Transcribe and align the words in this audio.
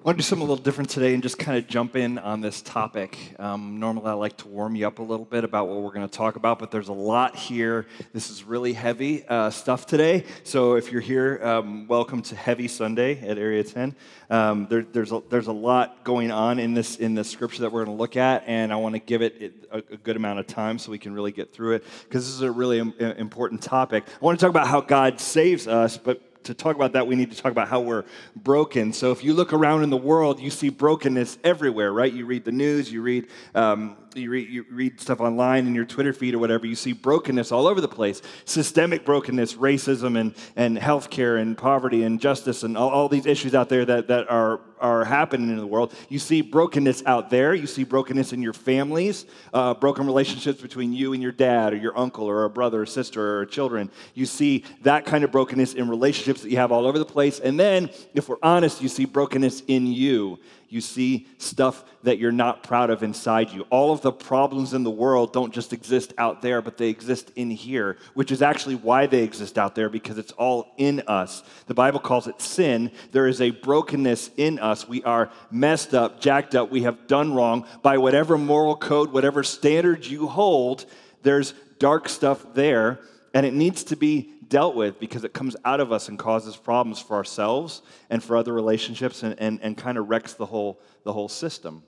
I 0.00 0.02
want 0.02 0.16
to 0.16 0.22
do 0.22 0.26
something 0.26 0.48
a 0.48 0.50
little 0.50 0.64
different 0.64 0.88
today 0.88 1.12
and 1.12 1.22
just 1.22 1.38
kind 1.38 1.58
of 1.58 1.66
jump 1.66 1.94
in 1.94 2.16
on 2.16 2.40
this 2.40 2.62
topic. 2.62 3.34
Um, 3.38 3.78
normally, 3.78 4.06
I 4.06 4.14
like 4.14 4.34
to 4.38 4.48
warm 4.48 4.74
you 4.74 4.86
up 4.86 4.98
a 4.98 5.02
little 5.02 5.26
bit 5.26 5.44
about 5.44 5.68
what 5.68 5.82
we're 5.82 5.92
going 5.92 6.08
to 6.08 6.16
talk 6.16 6.36
about, 6.36 6.58
but 6.58 6.70
there's 6.70 6.88
a 6.88 6.94
lot 6.94 7.36
here. 7.36 7.84
This 8.14 8.30
is 8.30 8.42
really 8.42 8.72
heavy 8.72 9.26
uh, 9.28 9.50
stuff 9.50 9.84
today. 9.84 10.24
So, 10.42 10.76
if 10.76 10.90
you're 10.90 11.02
here, 11.02 11.38
um, 11.42 11.86
welcome 11.86 12.22
to 12.22 12.34
Heavy 12.34 12.66
Sunday 12.66 13.20
at 13.20 13.36
Area 13.36 13.62
10. 13.62 13.94
Um, 14.30 14.66
there, 14.70 14.86
there's, 14.90 15.12
a, 15.12 15.22
there's 15.28 15.48
a 15.48 15.52
lot 15.52 16.02
going 16.02 16.30
on 16.30 16.58
in 16.58 16.72
this 16.72 16.96
in 16.96 17.14
the 17.14 17.22
scripture 17.22 17.60
that 17.60 17.70
we're 17.70 17.84
going 17.84 17.94
to 17.94 18.00
look 18.00 18.16
at, 18.16 18.44
and 18.46 18.72
I 18.72 18.76
want 18.76 18.94
to 18.94 19.00
give 19.00 19.20
it 19.20 19.66
a, 19.70 19.82
a, 19.92 19.98
good 19.98 20.16
amount 20.16 20.38
of 20.38 20.46
time 20.46 20.78
so 20.78 20.90
we 20.90 20.98
can 20.98 21.12
really 21.12 21.32
get 21.32 21.52
through 21.52 21.74
it 21.74 21.84
because 22.04 22.24
this 22.24 22.34
is 22.34 22.40
a 22.40 22.50
really 22.50 22.78
important 22.78 23.60
topic. 23.62 24.04
I 24.08 24.24
want 24.24 24.40
to 24.40 24.46
talk 24.46 24.50
about 24.50 24.66
how 24.66 24.80
God 24.80 25.20
saves 25.20 25.68
us, 25.68 25.98
but 25.98 26.22
to 26.44 26.54
talk 26.54 26.76
about 26.76 26.92
that, 26.92 27.06
we 27.06 27.16
need 27.16 27.30
to 27.30 27.36
talk 27.36 27.52
about 27.52 27.68
how 27.68 27.80
we're 27.80 28.04
broken. 28.36 28.92
So 28.92 29.12
if 29.12 29.22
you 29.22 29.34
look 29.34 29.52
around 29.52 29.82
in 29.82 29.90
the 29.90 29.96
world, 29.96 30.40
you 30.40 30.50
see 30.50 30.68
brokenness 30.68 31.38
everywhere, 31.44 31.92
right? 31.92 32.12
You 32.12 32.26
read 32.26 32.44
the 32.44 32.52
news, 32.52 32.92
you 32.92 33.02
read 33.02 33.28
um, 33.54 33.96
you 34.14 34.30
read, 34.30 34.48
you 34.48 34.64
read 34.70 35.00
stuff 35.00 35.20
online 35.20 35.66
in 35.66 35.74
your 35.74 35.84
Twitter 35.84 36.12
feed 36.12 36.34
or 36.34 36.38
whatever, 36.38 36.66
you 36.66 36.74
see 36.74 36.92
brokenness 36.92 37.52
all 37.52 37.66
over 37.66 37.80
the 37.80 37.88
place. 37.88 38.22
Systemic 38.44 39.04
brokenness, 39.04 39.54
racism 39.54 40.18
and, 40.18 40.34
and 40.56 40.76
healthcare 40.76 41.40
and 41.40 41.56
poverty 41.56 42.02
and 42.02 42.20
justice 42.20 42.62
and 42.62 42.76
all, 42.76 42.90
all 42.90 43.08
these 43.08 43.26
issues 43.26 43.54
out 43.54 43.68
there 43.68 43.84
that, 43.84 44.08
that 44.08 44.30
are, 44.30 44.60
are 44.80 45.04
happening 45.04 45.50
in 45.50 45.56
the 45.56 45.66
world. 45.66 45.94
You 46.08 46.18
see 46.18 46.40
brokenness 46.40 47.02
out 47.06 47.30
there. 47.30 47.54
You 47.54 47.66
see 47.66 47.84
brokenness 47.84 48.32
in 48.32 48.42
your 48.42 48.52
families, 48.52 49.26
uh, 49.52 49.74
broken 49.74 50.06
relationships 50.06 50.60
between 50.60 50.92
you 50.92 51.12
and 51.12 51.22
your 51.22 51.32
dad 51.32 51.72
or 51.72 51.76
your 51.76 51.96
uncle 51.98 52.26
or 52.26 52.44
a 52.44 52.50
brother 52.50 52.82
or 52.82 52.86
sister 52.86 53.40
or 53.40 53.46
children. 53.46 53.90
You 54.14 54.26
see 54.26 54.64
that 54.82 55.04
kind 55.04 55.24
of 55.24 55.30
brokenness 55.30 55.74
in 55.74 55.88
relationships 55.88 56.42
that 56.42 56.50
you 56.50 56.56
have 56.56 56.72
all 56.72 56.86
over 56.86 56.98
the 56.98 57.04
place. 57.04 57.40
And 57.40 57.58
then, 57.58 57.90
if 58.14 58.28
we're 58.28 58.36
honest, 58.42 58.82
you 58.82 58.88
see 58.88 59.04
brokenness 59.04 59.62
in 59.66 59.86
you 59.86 60.38
you 60.70 60.80
see 60.80 61.26
stuff 61.38 61.84
that 62.04 62.18
you're 62.18 62.30
not 62.30 62.62
proud 62.62 62.90
of 62.90 63.02
inside 63.02 63.50
you. 63.50 63.66
All 63.70 63.92
of 63.92 64.02
the 64.02 64.12
problems 64.12 64.72
in 64.72 64.84
the 64.84 64.90
world 64.90 65.32
don't 65.32 65.52
just 65.52 65.72
exist 65.72 66.14
out 66.16 66.42
there, 66.42 66.62
but 66.62 66.78
they 66.78 66.88
exist 66.88 67.32
in 67.34 67.50
here, 67.50 67.98
which 68.14 68.30
is 68.30 68.40
actually 68.40 68.76
why 68.76 69.06
they 69.06 69.22
exist 69.22 69.58
out 69.58 69.74
there 69.74 69.88
because 69.88 70.16
it's 70.16 70.32
all 70.32 70.72
in 70.76 71.02
us. 71.08 71.42
The 71.66 71.74
Bible 71.74 71.98
calls 71.98 72.28
it 72.28 72.40
sin. 72.40 72.92
There 73.10 73.26
is 73.26 73.40
a 73.40 73.50
brokenness 73.50 74.30
in 74.36 74.60
us. 74.60 74.88
We 74.88 75.02
are 75.02 75.30
messed 75.50 75.92
up, 75.92 76.20
jacked 76.20 76.54
up, 76.54 76.70
we 76.70 76.82
have 76.82 77.08
done 77.08 77.34
wrong 77.34 77.66
by 77.82 77.98
whatever 77.98 78.38
moral 78.38 78.76
code, 78.76 79.12
whatever 79.12 79.42
standards 79.42 80.10
you 80.10 80.28
hold. 80.28 80.86
There's 81.22 81.52
dark 81.80 82.08
stuff 82.08 82.54
there, 82.54 83.00
and 83.34 83.44
it 83.44 83.54
needs 83.54 83.84
to 83.84 83.96
be 83.96 84.34
dealt 84.50 84.74
with 84.74 85.00
because 85.00 85.24
it 85.24 85.32
comes 85.32 85.56
out 85.64 85.80
of 85.80 85.92
us 85.92 86.08
and 86.08 86.18
causes 86.18 86.56
problems 86.56 87.00
for 87.00 87.16
ourselves 87.16 87.80
and 88.10 88.22
for 88.22 88.36
other 88.36 88.52
relationships 88.52 89.22
and, 89.22 89.34
and, 89.38 89.58
and 89.62 89.78
kind 89.78 89.96
of 89.96 90.10
wrecks 90.10 90.34
the 90.34 90.44
whole, 90.44 90.78
the 91.04 91.12
whole 91.12 91.28
system. 91.28 91.82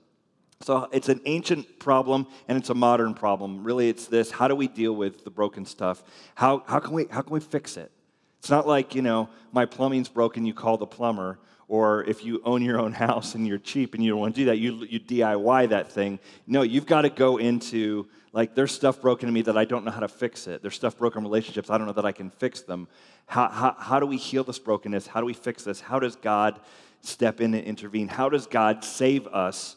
So 0.61 0.87
it's 0.93 1.09
an 1.09 1.21
ancient 1.25 1.77
problem 1.77 2.25
and 2.47 2.57
it's 2.57 2.69
a 2.69 2.73
modern 2.73 3.13
problem. 3.13 3.63
Really, 3.63 3.89
it's 3.89 4.07
this 4.07 4.31
how 4.31 4.47
do 4.47 4.55
we 4.55 4.67
deal 4.67 4.95
with 4.95 5.25
the 5.25 5.29
broken 5.29 5.65
stuff? 5.65 6.03
How, 6.35 6.63
how, 6.65 6.79
can, 6.79 6.93
we, 6.93 7.05
how 7.11 7.21
can 7.21 7.33
we 7.33 7.41
fix 7.41 7.77
it? 7.77 7.91
It's 8.39 8.49
not 8.49 8.65
like, 8.65 8.95
you 8.95 9.01
know, 9.01 9.29
my 9.51 9.65
plumbing's 9.65 10.09
broken, 10.09 10.45
you 10.45 10.53
call 10.53 10.77
the 10.77 10.87
plumber. 10.87 11.39
Or 11.67 12.03
if 12.03 12.23
you 12.25 12.41
own 12.43 12.61
your 12.61 12.79
own 12.79 12.91
house 12.93 13.35
and 13.35 13.47
you're 13.47 13.57
cheap 13.57 13.93
and 13.93 14.03
you 14.03 14.11
don't 14.11 14.19
want 14.19 14.35
to 14.35 14.41
do 14.41 14.45
that, 14.45 14.57
you, 14.57 14.85
you 14.89 14.99
DIY 14.99 15.69
that 15.69 15.91
thing. 15.91 16.19
No, 16.45 16.61
you've 16.61 16.85
got 16.85 17.01
to 17.01 17.09
go 17.09 17.37
into 17.37 18.07
like, 18.33 18.55
there's 18.55 18.71
stuff 18.71 18.99
broken 18.99 19.27
in 19.27 19.33
me 19.33 19.43
that 19.43 19.57
I 19.57 19.65
don't 19.65 19.85
know 19.85 19.91
how 19.91 19.99
to 19.99 20.07
fix 20.07 20.47
it. 20.47 20.61
There's 20.61 20.75
stuff 20.75 20.97
broken 20.97 21.21
relationships, 21.21 21.69
I 21.69 21.77
don't 21.77 21.87
know 21.87 21.93
that 21.93 22.05
I 22.05 22.11
can 22.11 22.31
fix 22.31 22.61
them. 22.61 22.87
How, 23.27 23.47
how, 23.47 23.75
how 23.77 23.99
do 23.99 24.05
we 24.05 24.17
heal 24.17 24.43
this 24.43 24.59
brokenness? 24.59 25.07
How 25.07 25.19
do 25.19 25.25
we 25.25 25.33
fix 25.33 25.63
this? 25.63 25.79
How 25.79 25.99
does 25.99 26.15
God 26.15 26.59
step 27.01 27.41
in 27.41 27.53
and 27.53 27.63
intervene? 27.63 28.07
How 28.07 28.29
does 28.29 28.47
God 28.47 28.83
save 28.83 29.27
us 29.27 29.75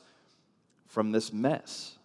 from 0.87 1.12
this 1.12 1.33
mess? 1.33 1.95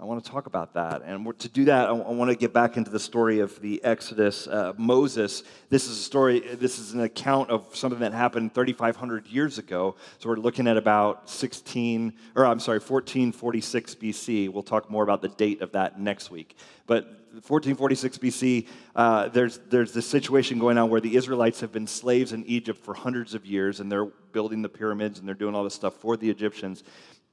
I 0.00 0.04
want 0.04 0.24
to 0.24 0.30
talk 0.30 0.46
about 0.46 0.72
that. 0.74 1.02
And 1.04 1.38
to 1.40 1.48
do 1.50 1.66
that, 1.66 1.88
I 1.88 1.92
want 1.92 2.30
to 2.30 2.34
get 2.34 2.54
back 2.54 2.78
into 2.78 2.90
the 2.90 2.98
story 2.98 3.40
of 3.40 3.60
the 3.60 3.84
Exodus. 3.84 4.46
Uh, 4.46 4.72
Moses, 4.78 5.42
this 5.68 5.86
is 5.86 5.98
a 5.98 6.02
story, 6.02 6.40
this 6.40 6.78
is 6.78 6.94
an 6.94 7.02
account 7.02 7.50
of 7.50 7.76
something 7.76 8.00
that 8.00 8.14
happened 8.14 8.54
3,500 8.54 9.26
years 9.26 9.58
ago. 9.58 9.96
So 10.18 10.30
we're 10.30 10.36
looking 10.36 10.66
at 10.66 10.78
about 10.78 11.28
16, 11.28 12.14
or 12.34 12.46
I'm 12.46 12.60
sorry, 12.60 12.78
1446 12.78 13.94
BC. 13.96 14.48
We'll 14.50 14.62
talk 14.62 14.90
more 14.90 15.02
about 15.02 15.20
the 15.20 15.28
date 15.28 15.60
of 15.60 15.72
that 15.72 16.00
next 16.00 16.30
week. 16.30 16.56
But 16.86 17.04
1446 17.32 18.18
BC, 18.18 18.66
uh, 18.96 19.28
there's, 19.28 19.58
there's 19.68 19.92
this 19.92 20.06
situation 20.06 20.58
going 20.58 20.78
on 20.78 20.88
where 20.88 21.02
the 21.02 21.14
Israelites 21.14 21.60
have 21.60 21.72
been 21.72 21.86
slaves 21.86 22.32
in 22.32 22.42
Egypt 22.46 22.82
for 22.82 22.94
hundreds 22.94 23.34
of 23.34 23.44
years, 23.44 23.80
and 23.80 23.92
they're 23.92 24.06
building 24.32 24.62
the 24.62 24.68
pyramids 24.68 25.18
and 25.18 25.28
they're 25.28 25.34
doing 25.34 25.54
all 25.54 25.64
this 25.64 25.74
stuff 25.74 25.94
for 25.94 26.16
the 26.16 26.30
Egyptians 26.30 26.84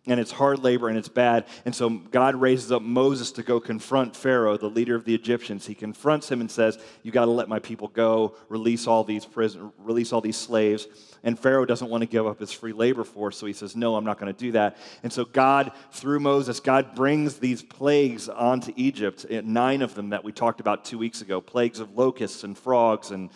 and 0.07 0.19
it's 0.19 0.31
hard 0.31 0.59
labor 0.59 0.89
and 0.89 0.97
it's 0.97 1.09
bad. 1.09 1.45
And 1.65 1.75
so 1.75 1.89
God 1.89 2.35
raises 2.35 2.71
up 2.71 2.81
Moses 2.81 3.31
to 3.33 3.43
go 3.43 3.59
confront 3.59 4.15
Pharaoh, 4.15 4.57
the 4.57 4.69
leader 4.69 4.95
of 4.95 5.05
the 5.05 5.13
Egyptians. 5.13 5.67
He 5.67 5.75
confronts 5.75 6.31
him 6.31 6.41
and 6.41 6.49
says, 6.49 6.79
"You 7.03 7.11
got 7.11 7.25
to 7.25 7.31
let 7.31 7.49
my 7.49 7.59
people 7.59 7.89
go, 7.89 8.35
release 8.49 8.87
all 8.87 9.03
these 9.03 9.25
prison, 9.25 9.71
release 9.77 10.13
all 10.13 10.21
these 10.21 10.37
slaves." 10.37 10.87
And 11.23 11.37
Pharaoh 11.37 11.65
doesn't 11.65 11.89
want 11.89 12.01
to 12.03 12.05
give 12.05 12.25
up 12.25 12.39
his 12.39 12.51
free 12.51 12.73
labor 12.73 13.03
force, 13.03 13.37
so 13.37 13.45
he 13.45 13.53
says, 13.53 13.75
"No, 13.75 13.95
I'm 13.95 14.05
not 14.05 14.19
going 14.19 14.33
to 14.33 14.39
do 14.39 14.51
that." 14.53 14.77
And 15.03 15.11
so 15.11 15.25
God, 15.25 15.71
through 15.91 16.19
Moses, 16.19 16.59
God 16.59 16.95
brings 16.95 17.37
these 17.37 17.61
plagues 17.61 18.29
onto 18.29 18.71
Egypt, 18.75 19.25
eh, 19.29 19.41
nine 19.43 19.81
of 19.81 19.95
them 19.95 20.09
that 20.09 20.23
we 20.23 20.31
talked 20.31 20.59
about 20.59 20.85
two 20.85 20.97
weeks 20.97 21.21
ago, 21.21 21.41
plagues 21.41 21.79
of 21.79 21.97
locusts 21.97 22.43
and 22.43 22.57
frogs 22.57 23.11
and 23.11 23.29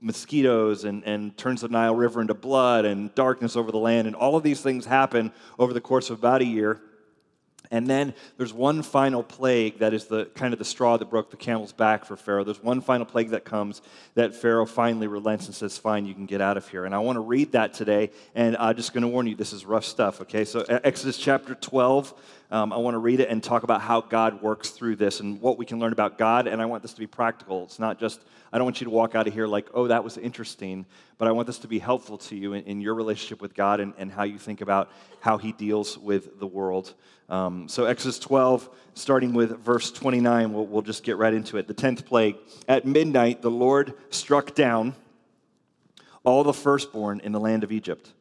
mosquitoes 0.00 0.84
and, 0.84 1.04
and 1.04 1.36
turns 1.36 1.60
the 1.60 1.68
Nile 1.68 1.94
River 1.94 2.20
into 2.20 2.34
blood 2.34 2.84
and 2.84 3.14
darkness 3.14 3.56
over 3.56 3.70
the 3.70 3.78
land. 3.78 4.06
And 4.06 4.16
all 4.16 4.36
of 4.36 4.42
these 4.42 4.60
things 4.60 4.86
happen 4.86 5.32
over 5.58 5.72
the 5.72 5.80
course 5.80 6.10
of 6.10 6.18
about 6.18 6.42
a 6.42 6.44
year. 6.44 6.80
And 7.70 7.86
then 7.88 8.14
there's 8.36 8.52
one 8.52 8.82
final 8.82 9.22
plague 9.22 9.78
that 9.78 9.92
is 9.92 10.06
the 10.06 10.26
kind 10.34 10.52
of 10.52 10.58
the 10.58 10.64
straw 10.64 10.96
that 10.96 11.10
broke 11.10 11.30
the 11.30 11.36
camel's 11.36 11.72
back 11.72 12.04
for 12.04 12.16
Pharaoh. 12.16 12.44
There's 12.44 12.62
one 12.62 12.80
final 12.80 13.06
plague 13.06 13.30
that 13.30 13.44
comes 13.44 13.82
that 14.14 14.34
Pharaoh 14.34 14.66
finally 14.66 15.06
relents 15.06 15.46
and 15.46 15.54
says, 15.54 15.78
Fine, 15.78 16.06
you 16.06 16.14
can 16.14 16.26
get 16.26 16.40
out 16.40 16.56
of 16.56 16.68
here. 16.68 16.84
And 16.84 16.94
I 16.94 16.98
want 16.98 17.16
to 17.16 17.20
read 17.20 17.52
that 17.52 17.74
today. 17.74 18.10
And 18.34 18.56
I'm 18.56 18.76
just 18.76 18.92
going 18.92 19.02
to 19.02 19.08
warn 19.08 19.26
you, 19.26 19.34
this 19.34 19.52
is 19.52 19.64
rough 19.64 19.84
stuff, 19.84 20.20
okay? 20.22 20.44
So, 20.44 20.60
Exodus 20.68 21.18
chapter 21.18 21.54
12, 21.54 22.14
um, 22.50 22.72
I 22.72 22.76
want 22.76 22.94
to 22.94 22.98
read 22.98 23.20
it 23.20 23.28
and 23.28 23.42
talk 23.42 23.64
about 23.64 23.80
how 23.80 24.00
God 24.00 24.40
works 24.40 24.70
through 24.70 24.96
this 24.96 25.20
and 25.20 25.40
what 25.40 25.58
we 25.58 25.66
can 25.66 25.80
learn 25.80 25.92
about 25.92 26.16
God. 26.16 26.46
And 26.46 26.62
I 26.62 26.66
want 26.66 26.82
this 26.82 26.92
to 26.92 27.00
be 27.00 27.06
practical. 27.06 27.64
It's 27.64 27.78
not 27.78 27.98
just, 27.98 28.20
I 28.52 28.58
don't 28.58 28.64
want 28.64 28.80
you 28.80 28.84
to 28.84 28.90
walk 28.90 29.14
out 29.14 29.26
of 29.26 29.34
here 29.34 29.46
like, 29.46 29.68
oh, 29.74 29.88
that 29.88 30.04
was 30.04 30.16
interesting, 30.16 30.86
but 31.18 31.26
I 31.26 31.32
want 31.32 31.46
this 31.46 31.58
to 31.58 31.68
be 31.68 31.80
helpful 31.80 32.18
to 32.18 32.36
you 32.36 32.52
in, 32.52 32.64
in 32.64 32.80
your 32.80 32.94
relationship 32.94 33.42
with 33.42 33.54
God 33.54 33.80
and, 33.80 33.94
and, 33.98 34.12
how 34.12 34.22
you 34.22 34.38
think 34.38 34.60
about 34.60 34.90
how 35.20 35.38
He 35.38 35.52
deals 35.52 35.98
with 35.98 36.38
the 36.38 36.46
world. 36.46 36.94
Um, 37.28 37.68
so, 37.68 37.86
Exodus 37.86 38.20
12, 38.20 38.70
starting 38.94 39.34
with 39.34 39.58
verse 39.58 39.90
29, 39.90 40.52
we'll, 40.52 40.66
we'll 40.66 40.82
just 40.82 41.02
get 41.02 41.16
right 41.16 41.34
into 41.34 41.56
it. 41.56 41.66
The 41.66 41.74
10th 41.74 42.04
plague. 42.04 42.36
At 42.68 42.84
midnight, 42.84 43.42
the 43.42 43.50
Lord 43.50 43.94
struck 44.10 44.54
down 44.54 44.94
all 46.22 46.44
the 46.44 46.52
firstborn 46.52 47.20
in 47.20 47.32
the 47.32 47.40
land 47.40 47.64
of 47.64 47.72
Egypt 47.72 48.12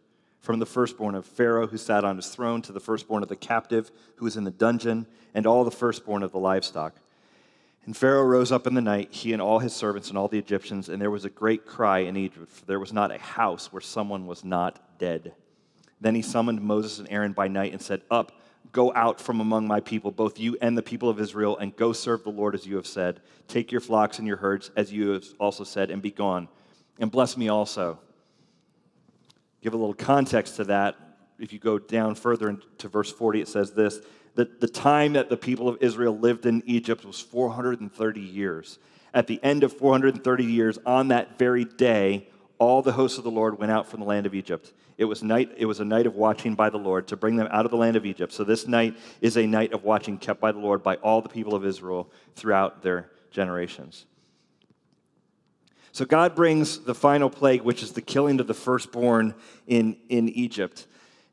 from 0.45 0.59
the 0.59 0.65
firstborn 0.65 1.15
of 1.15 1.25
Pharaoh 1.25 1.65
who 1.65 1.77
sat 1.77 2.05
on 2.05 2.17
his 2.17 2.27
throne 2.27 2.61
to 2.61 2.71
the 2.71 2.79
firstborn 2.79 3.23
of 3.23 3.29
the 3.29 3.35
captive 3.35 3.91
who 4.17 4.25
was 4.25 4.37
in 4.37 4.43
the 4.43 4.51
dungeon, 4.51 5.07
and 5.33 5.47
all 5.47 5.63
the 5.63 5.71
firstborn 5.71 6.21
of 6.21 6.31
the 6.31 6.37
livestock. 6.37 6.95
And 7.85 7.97
Pharaoh 7.97 8.23
rose 8.23 8.51
up 8.51 8.67
in 8.67 8.75
the 8.75 8.81
night, 8.81 9.11
he 9.11 9.33
and 9.33 9.41
all 9.41 9.57
his 9.57 9.73
servants 9.73 10.09
and 10.09 10.17
all 10.17 10.27
the 10.27 10.37
Egyptians, 10.37 10.87
and 10.87 11.01
there 11.01 11.09
was 11.09 11.25
a 11.25 11.31
great 11.31 11.65
cry 11.65 11.99
in 11.99 12.15
Egypt, 12.15 12.47
for 12.47 12.65
there 12.65 12.79
was 12.79 12.93
not 12.93 13.11
a 13.11 13.17
house 13.17 13.73
where 13.73 13.81
someone 13.81 14.27
was 14.27 14.43
not 14.43 14.99
dead. 14.99 15.33
Then 15.99 16.13
he 16.13 16.21
summoned 16.21 16.61
Moses 16.61 16.99
and 16.99 17.11
Aaron 17.11 17.33
by 17.33 17.47
night 17.47 17.71
and 17.71 17.81
said, 17.81 18.03
Up, 18.11 18.39
go 18.71 18.93
out 18.93 19.19
from 19.19 19.39
among 19.39 19.67
my 19.67 19.79
people, 19.79 20.11
both 20.11 20.39
you 20.39 20.57
and 20.61 20.77
the 20.77 20.83
people 20.83 21.09
of 21.09 21.19
Israel, 21.19 21.57
and 21.57 21.75
go 21.75 21.91
serve 21.91 22.23
the 22.23 22.29
Lord 22.29 22.53
as 22.53 22.67
you 22.67 22.75
have 22.75 22.87
said. 22.87 23.19
Take 23.47 23.71
your 23.71 23.81
flocks 23.81 24.19
and 24.19 24.27
your 24.27 24.37
herds, 24.37 24.69
as 24.75 24.93
you 24.93 25.09
have 25.09 25.25
also 25.39 25.63
said, 25.63 25.89
and 25.89 26.03
be 26.03 26.11
gone. 26.11 26.47
And 26.99 27.09
bless 27.09 27.35
me 27.35 27.49
also 27.49 27.99
give 29.65 29.73
a 29.73 29.77
little 29.77 29.95
context 29.95 30.57
to 30.57 30.63
that, 30.65 30.95
if 31.39 31.51
you 31.51 31.57
go 31.57 31.79
down 31.79 32.13
further 32.13 32.49
into 32.49 32.87
verse 32.87 33.11
40, 33.11 33.41
it 33.41 33.47
says 33.47 33.71
this 33.71 33.99
that 34.35 34.59
the 34.59 34.67
time 34.67 35.13
that 35.13 35.29
the 35.29 35.37
people 35.37 35.67
of 35.67 35.77
Israel 35.81 36.15
lived 36.17 36.45
in 36.45 36.61
Egypt 36.65 37.03
was 37.05 37.19
430 37.19 38.19
years. 38.19 38.79
At 39.13 39.27
the 39.27 39.41
end 39.41 39.63
of 39.63 39.71
430 39.71 40.43
years, 40.43 40.77
on 40.85 41.07
that 41.07 41.39
very 41.39 41.63
day, 41.63 42.27
all 42.59 42.81
the 42.81 42.91
hosts 42.91 43.17
of 43.17 43.23
the 43.23 43.31
Lord 43.31 43.57
went 43.57 43.71
out 43.71 43.87
from 43.87 44.01
the 44.01 44.05
land 44.05 44.25
of 44.25 44.35
Egypt. 44.35 44.73
It 44.97 45.05
was 45.05 45.23
night 45.23 45.51
it 45.57 45.65
was 45.65 45.79
a 45.79 45.85
night 45.85 46.05
of 46.05 46.15
watching 46.15 46.53
by 46.53 46.69
the 46.69 46.77
Lord 46.77 47.07
to 47.07 47.17
bring 47.17 47.35
them 47.35 47.47
out 47.49 47.65
of 47.65 47.71
the 47.71 47.77
land 47.77 47.95
of 47.95 48.05
Egypt. 48.05 48.33
So 48.33 48.43
this 48.43 48.67
night 48.67 48.95
is 49.19 49.35
a 49.35 49.47
night 49.47 49.73
of 49.73 49.83
watching 49.83 50.19
kept 50.19 50.39
by 50.39 50.51
the 50.51 50.59
Lord 50.59 50.83
by 50.83 50.97
all 50.97 51.21
the 51.21 51.29
people 51.29 51.55
of 51.55 51.65
Israel 51.65 52.11
throughout 52.35 52.83
their 52.83 53.09
generations. 53.31 54.05
So 55.95 56.03
God 56.03 56.35
brings 56.35 56.79
the 56.79 56.93
final 56.93 57.29
plague, 57.29 57.61
which 57.61 57.81
is 57.81 57.93
the 57.93 58.01
killing 58.01 58.41
of 58.41 58.47
the 58.47 58.53
firstborn 58.53 59.33
in, 59.65 59.95
in 60.09 60.27
Egypt. 60.27 60.87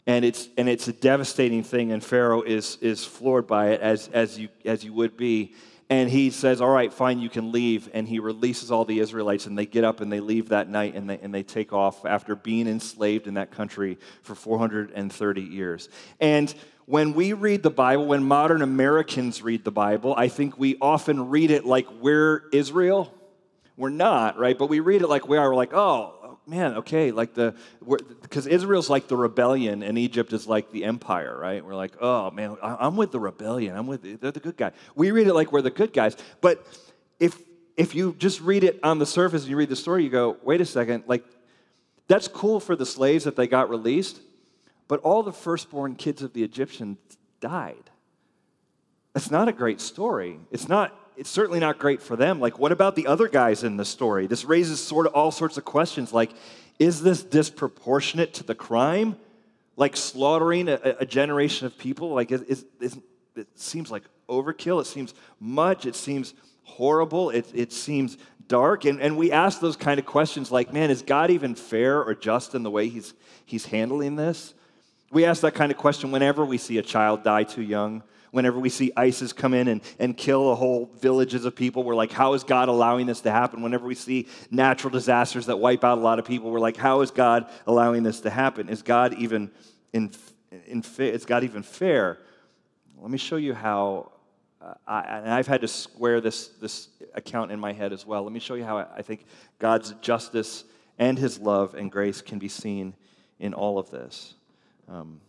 And 0.07 0.25
it's, 0.25 0.49
and 0.57 0.69
it's 0.69 0.87
a 0.87 0.93
devastating 0.93 1.65
thing, 1.65 1.91
and 1.91 2.03
Pharaoh 2.03 2.43
is, 2.43 2.79
is 2.81 3.05
floored 3.05 3.49
by 3.49 3.71
it, 3.71 3.81
as, 3.81 4.07
as, 4.13 4.39
you, 4.39 4.51
as 4.65 4.85
you 4.85 4.93
would 4.93 5.17
be. 5.17 5.57
And 5.91 6.09
he 6.09 6.31
says, 6.31 6.61
All 6.61 6.71
right, 6.71 6.93
fine, 6.93 7.19
you 7.19 7.29
can 7.29 7.51
leave. 7.51 7.91
And 7.93 8.07
he 8.07 8.21
releases 8.21 8.71
all 8.71 8.85
the 8.85 9.01
Israelites, 9.01 9.47
and 9.47 9.59
they 9.59 9.67
get 9.67 9.83
up 9.83 10.01
and 10.01 10.13
they 10.13 10.21
leave 10.21 10.51
that 10.51 10.69
night 10.69 10.95
and 10.95 11.11
they, 11.11 11.19
and 11.19 11.35
they 11.35 11.43
take 11.43 11.73
off 11.73 12.07
after 12.07 12.37
being 12.37 12.69
enslaved 12.69 13.27
in 13.27 13.35
that 13.35 13.51
country 13.51 13.99
for 14.23 14.37
430 14.37 15.43
years. 15.43 15.89
And 16.21 16.55
when 16.87 17.15
we 17.15 17.33
read 17.33 17.65
the 17.65 17.71
Bible, 17.71 18.07
when 18.07 18.23
modern 18.23 18.63
Americans 18.63 19.43
read 19.43 19.65
the 19.65 19.73
Bible, 19.73 20.15
I 20.17 20.29
think 20.29 20.57
we 20.57 20.77
often 20.81 21.31
read 21.31 21.51
it 21.51 21.65
like 21.65 21.89
we're 22.01 22.45
Israel. 22.53 23.13
We're 23.77 23.91
not, 23.91 24.39
right? 24.39 24.57
But 24.59 24.69
we 24.69 24.81
read 24.81 25.03
it 25.03 25.09
like 25.09 25.29
we 25.29 25.39
are. 25.39 25.49
We're 25.49 25.57
like, 25.57 25.73
oh, 25.73 26.39
man, 26.47 26.75
okay, 26.75 27.11
like 27.11 27.35
the, 27.35 27.55
because 28.21 28.47
Israel's 28.47 28.91
like 28.91 29.09
the 29.09 29.17
rebellion 29.17 29.83
and 29.83 29.97
Egypt 29.97 30.33
is 30.33 30.47
like 30.47 30.71
the 30.73 30.85
empire, 30.85 31.39
right? 31.39 31.65
We're 31.65 31.75
like, 31.75 31.93
oh, 32.01 32.31
man, 32.31 32.57
I'm 32.63 32.97
with 32.97 33.13
the 33.13 33.21
rebellion. 33.21 33.77
I'm 33.77 33.87
with, 33.87 34.03
the, 34.03 34.17
they're 34.17 34.33
the 34.33 34.41
good 34.41 34.57
guy. 34.57 34.73
We 34.95 35.11
read 35.11 35.27
it 35.27 35.35
like 35.35 35.53
we're 35.53 35.63
the 35.63 35.71
good 35.71 35.93
guys. 35.93 36.17
But 36.41 36.67
if, 37.19 37.39
if 37.77 37.95
you 37.95 38.15
just 38.19 38.41
read 38.41 38.65
it 38.65 38.81
on 38.83 38.99
the 38.99 39.07
surface 39.07 39.43
and 39.43 39.51
you 39.51 39.57
read 39.57 39.69
the 39.69 39.77
story, 39.77 40.05
you 40.05 40.11
go, 40.11 40.37
wait 40.43 40.61
a 40.61 40.67
second, 40.67 41.05
like, 41.07 41.25
that's 42.09 42.29
cool 42.29 42.61
for 42.61 42.77
the 42.77 42.85
slaves 42.85 43.25
that 43.25 43.37
they 43.37 43.47
got 43.47 43.71
released, 43.71 44.21
but 44.89 45.01
all 45.01 45.23
the 45.23 45.33
firstborn 45.33 45.95
kids 45.95 46.23
of 46.23 46.35
the 46.35 46.43
Egyptians 46.43 46.99
died. 47.41 47.91
That's 49.15 49.31
not 49.31 49.49
a 49.49 49.53
great 49.53 49.81
story. 49.81 50.39
It's 50.51 50.69
not 50.69 50.95
it's 51.17 51.31
certainly 51.31 51.61
not 51.61 51.79
great 51.79 52.03
for 52.03 52.17
them. 52.17 52.41
Like, 52.41 52.59
what 52.59 52.73
about 52.73 52.97
the 52.97 53.07
other 53.07 53.29
guys 53.29 53.65
in 53.65 53.77
the 53.77 53.85
story? 53.85 54.27
This 54.27 54.45
raises 54.45 54.81
sort 54.81 55.07
of 55.07 55.15
all 55.15 55.31
sorts 55.31 55.57
of 55.57 55.65
questions 55.65 56.13
like, 56.13 56.31
is 56.79 57.03
this 57.03 57.23
disproportionate 57.23 58.35
to 58.35 58.45
the 58.45 58.55
crime? 58.55 59.17
Like 59.77 59.97
slaughtering 59.97 60.69
a, 60.69 60.79
a 61.01 61.07
generation 61.07 61.67
of 61.67 61.77
people? 61.79 62.15
Like, 62.15 62.33
is, 62.33 62.65
is, 62.81 62.99
it 63.37 63.49
seems 63.55 63.91
like 63.91 64.05
overkill. 64.29 64.81
It 64.81 64.87
seems 64.87 65.15
much. 65.39 65.87
It 65.87 65.97
seems 65.97 66.35
horrible. 66.65 67.31
It, 67.31 67.47
it 67.55 67.73
seems 67.73 68.17
dark. 68.49 68.85
And, 68.85 69.01
and 69.01 69.17
we 69.17 69.33
ask 69.33 69.61
those 69.61 69.77
kind 69.77 69.99
of 69.99 70.07
questions 70.07 70.51
like, 70.51 70.73
man, 70.73 70.91
is 70.91 71.03
God 71.03 71.31
even 71.31 71.55
fair 71.55 72.03
or 72.03 72.15
just 72.15 72.55
in 72.55 72.63
the 72.63 72.71
way 72.71 72.89
he's, 72.89 73.15
he's 73.45 73.67
handling 73.67 74.17
this? 74.17 74.55
We 75.11 75.25
ask 75.25 75.43
that 75.43 75.55
kind 75.55 75.71
of 75.71 75.79
question 75.79 76.11
whenever 76.11 76.45
we 76.45 76.59
see 76.59 76.79
a 76.79 76.83
child 76.83 77.23
die 77.23 77.45
too 77.45 77.63
young 77.63 78.03
whenever 78.33 78.59
we 78.59 78.69
see 78.69 78.91
ISIS 78.97 79.33
come 79.33 79.55
in 79.55 79.69
and, 79.69 79.81
and 80.01 80.17
kill 80.17 80.51
a 80.51 80.55
whole 80.55 80.91
villages 81.01 81.45
of 81.45 81.55
people, 81.55 81.85
we're 81.85 81.95
like, 81.95 82.11
how 82.11 82.33
is 82.33 82.43
God 82.43 82.69
allowing 82.69 83.07
this 83.07 83.21
to 83.21 83.31
happen? 83.31 83.63
Whenever 83.63 83.87
we 83.87 83.95
see 83.95 84.27
natural 84.51 84.91
disasters 84.91 85.47
that 85.47 85.59
wipe 85.59 85.85
out 85.85 85.99
a 85.99 86.01
lot 86.01 86.19
of 86.19 86.25
people, 86.25 86.51
we're 86.51 86.59
like, 86.59 86.77
how 86.77 87.03
is 87.03 87.11
God 87.11 87.49
allowing 87.67 88.03
this 88.03 88.21
to 88.23 88.31
happen? 88.31 88.69
Is 88.69 88.83
God 88.83 89.15
even 89.15 89.51
in, 89.93 90.11
in 90.67 90.83
is 90.99 91.25
God 91.25 91.45
even 91.45 91.63
fair? 91.63 92.19
Let 92.99 93.11
me 93.11 93.19
show 93.19 93.37
you 93.37 93.55
how. 93.55 94.11
Uh, 94.61 94.75
I, 94.87 95.01
and 95.19 95.31
I've 95.31 95.49
had 95.49 95.63
to 95.63 95.69
square 95.69 96.21
this, 96.21 96.47
this 96.47 96.89
account 97.15 97.51
in 97.51 97.59
my 97.59 97.73
head 97.73 97.93
as 97.93 98.07
well. 98.07 98.23
Let 98.23 98.33
me 98.33 98.39
show 98.39 98.55
you 98.55 98.65
how 98.65 98.79
I 98.79 99.03
think 99.03 99.25
God's 99.59 99.91
justice 100.01 100.63
and 100.99 101.19
his 101.19 101.41
love 101.41 101.75
and 101.75 101.91
grace 101.91 102.23
can 102.23 102.39
be 102.39 102.47
seen 102.47 102.95
in 103.41 103.55
all 103.55 103.77
of 103.77 103.91
this. 103.91 104.35
Um, 104.89 105.21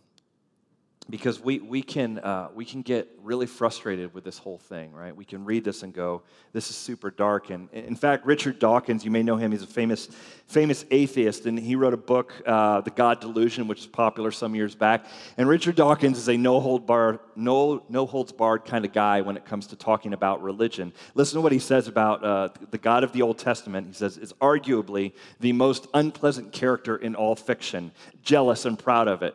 because 1.10 1.38
we, 1.38 1.58
we, 1.58 1.82
can, 1.82 2.18
uh, 2.18 2.48
we 2.54 2.64
can 2.64 2.80
get 2.80 3.10
really 3.22 3.44
frustrated 3.44 4.14
with 4.14 4.24
this 4.24 4.38
whole 4.38 4.56
thing, 4.56 4.90
right? 4.92 5.14
We 5.14 5.26
can 5.26 5.44
read 5.44 5.62
this 5.62 5.82
and 5.82 5.92
go, 5.92 6.22
this 6.52 6.70
is 6.70 6.76
super 6.76 7.10
dark. 7.10 7.50
And 7.50 7.68
in 7.72 7.94
fact, 7.94 8.24
Richard 8.24 8.58
Dawkins, 8.58 9.04
you 9.04 9.10
may 9.10 9.22
know 9.22 9.36
him, 9.36 9.52
he's 9.52 9.62
a 9.62 9.66
famous, 9.66 10.08
famous 10.46 10.86
atheist, 10.90 11.44
and 11.44 11.58
he 11.58 11.76
wrote 11.76 11.92
a 11.92 11.98
book, 11.98 12.32
uh, 12.46 12.80
The 12.80 12.90
God 12.90 13.20
Delusion, 13.20 13.68
which 13.68 13.80
was 13.80 13.86
popular 13.86 14.30
some 14.30 14.54
years 14.54 14.74
back. 14.74 15.04
And 15.36 15.46
Richard 15.46 15.76
Dawkins 15.76 16.16
is 16.16 16.28
a 16.28 16.38
no, 16.38 16.58
hold 16.58 16.86
bar, 16.86 17.20
no, 17.36 17.82
no 17.90 18.06
holds 18.06 18.32
barred 18.32 18.64
kind 18.64 18.86
of 18.86 18.92
guy 18.94 19.20
when 19.20 19.36
it 19.36 19.44
comes 19.44 19.66
to 19.68 19.76
talking 19.76 20.14
about 20.14 20.42
religion. 20.42 20.90
Listen 21.14 21.36
to 21.36 21.42
what 21.42 21.52
he 21.52 21.58
says 21.58 21.86
about 21.86 22.24
uh, 22.24 22.48
the 22.70 22.78
God 22.78 23.04
of 23.04 23.12
the 23.12 23.20
Old 23.20 23.36
Testament. 23.36 23.86
He 23.88 23.92
says, 23.92 24.16
is 24.16 24.32
arguably 24.34 25.12
the 25.40 25.52
most 25.52 25.86
unpleasant 25.92 26.52
character 26.52 26.96
in 26.96 27.14
all 27.14 27.36
fiction, 27.36 27.92
jealous 28.22 28.64
and 28.64 28.78
proud 28.78 29.06
of 29.06 29.22
it 29.22 29.34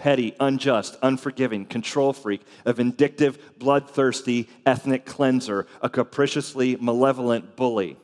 petty, 0.00 0.34
unjust, 0.40 0.96
unforgiving, 1.02 1.66
control 1.66 2.14
freak, 2.14 2.40
a 2.64 2.72
vindictive, 2.72 3.58
bloodthirsty 3.58 4.48
ethnic 4.64 5.04
cleanser, 5.04 5.66
a 5.82 5.90
capriciously 5.90 6.74
malevolent 6.76 7.54
bully. 7.54 7.98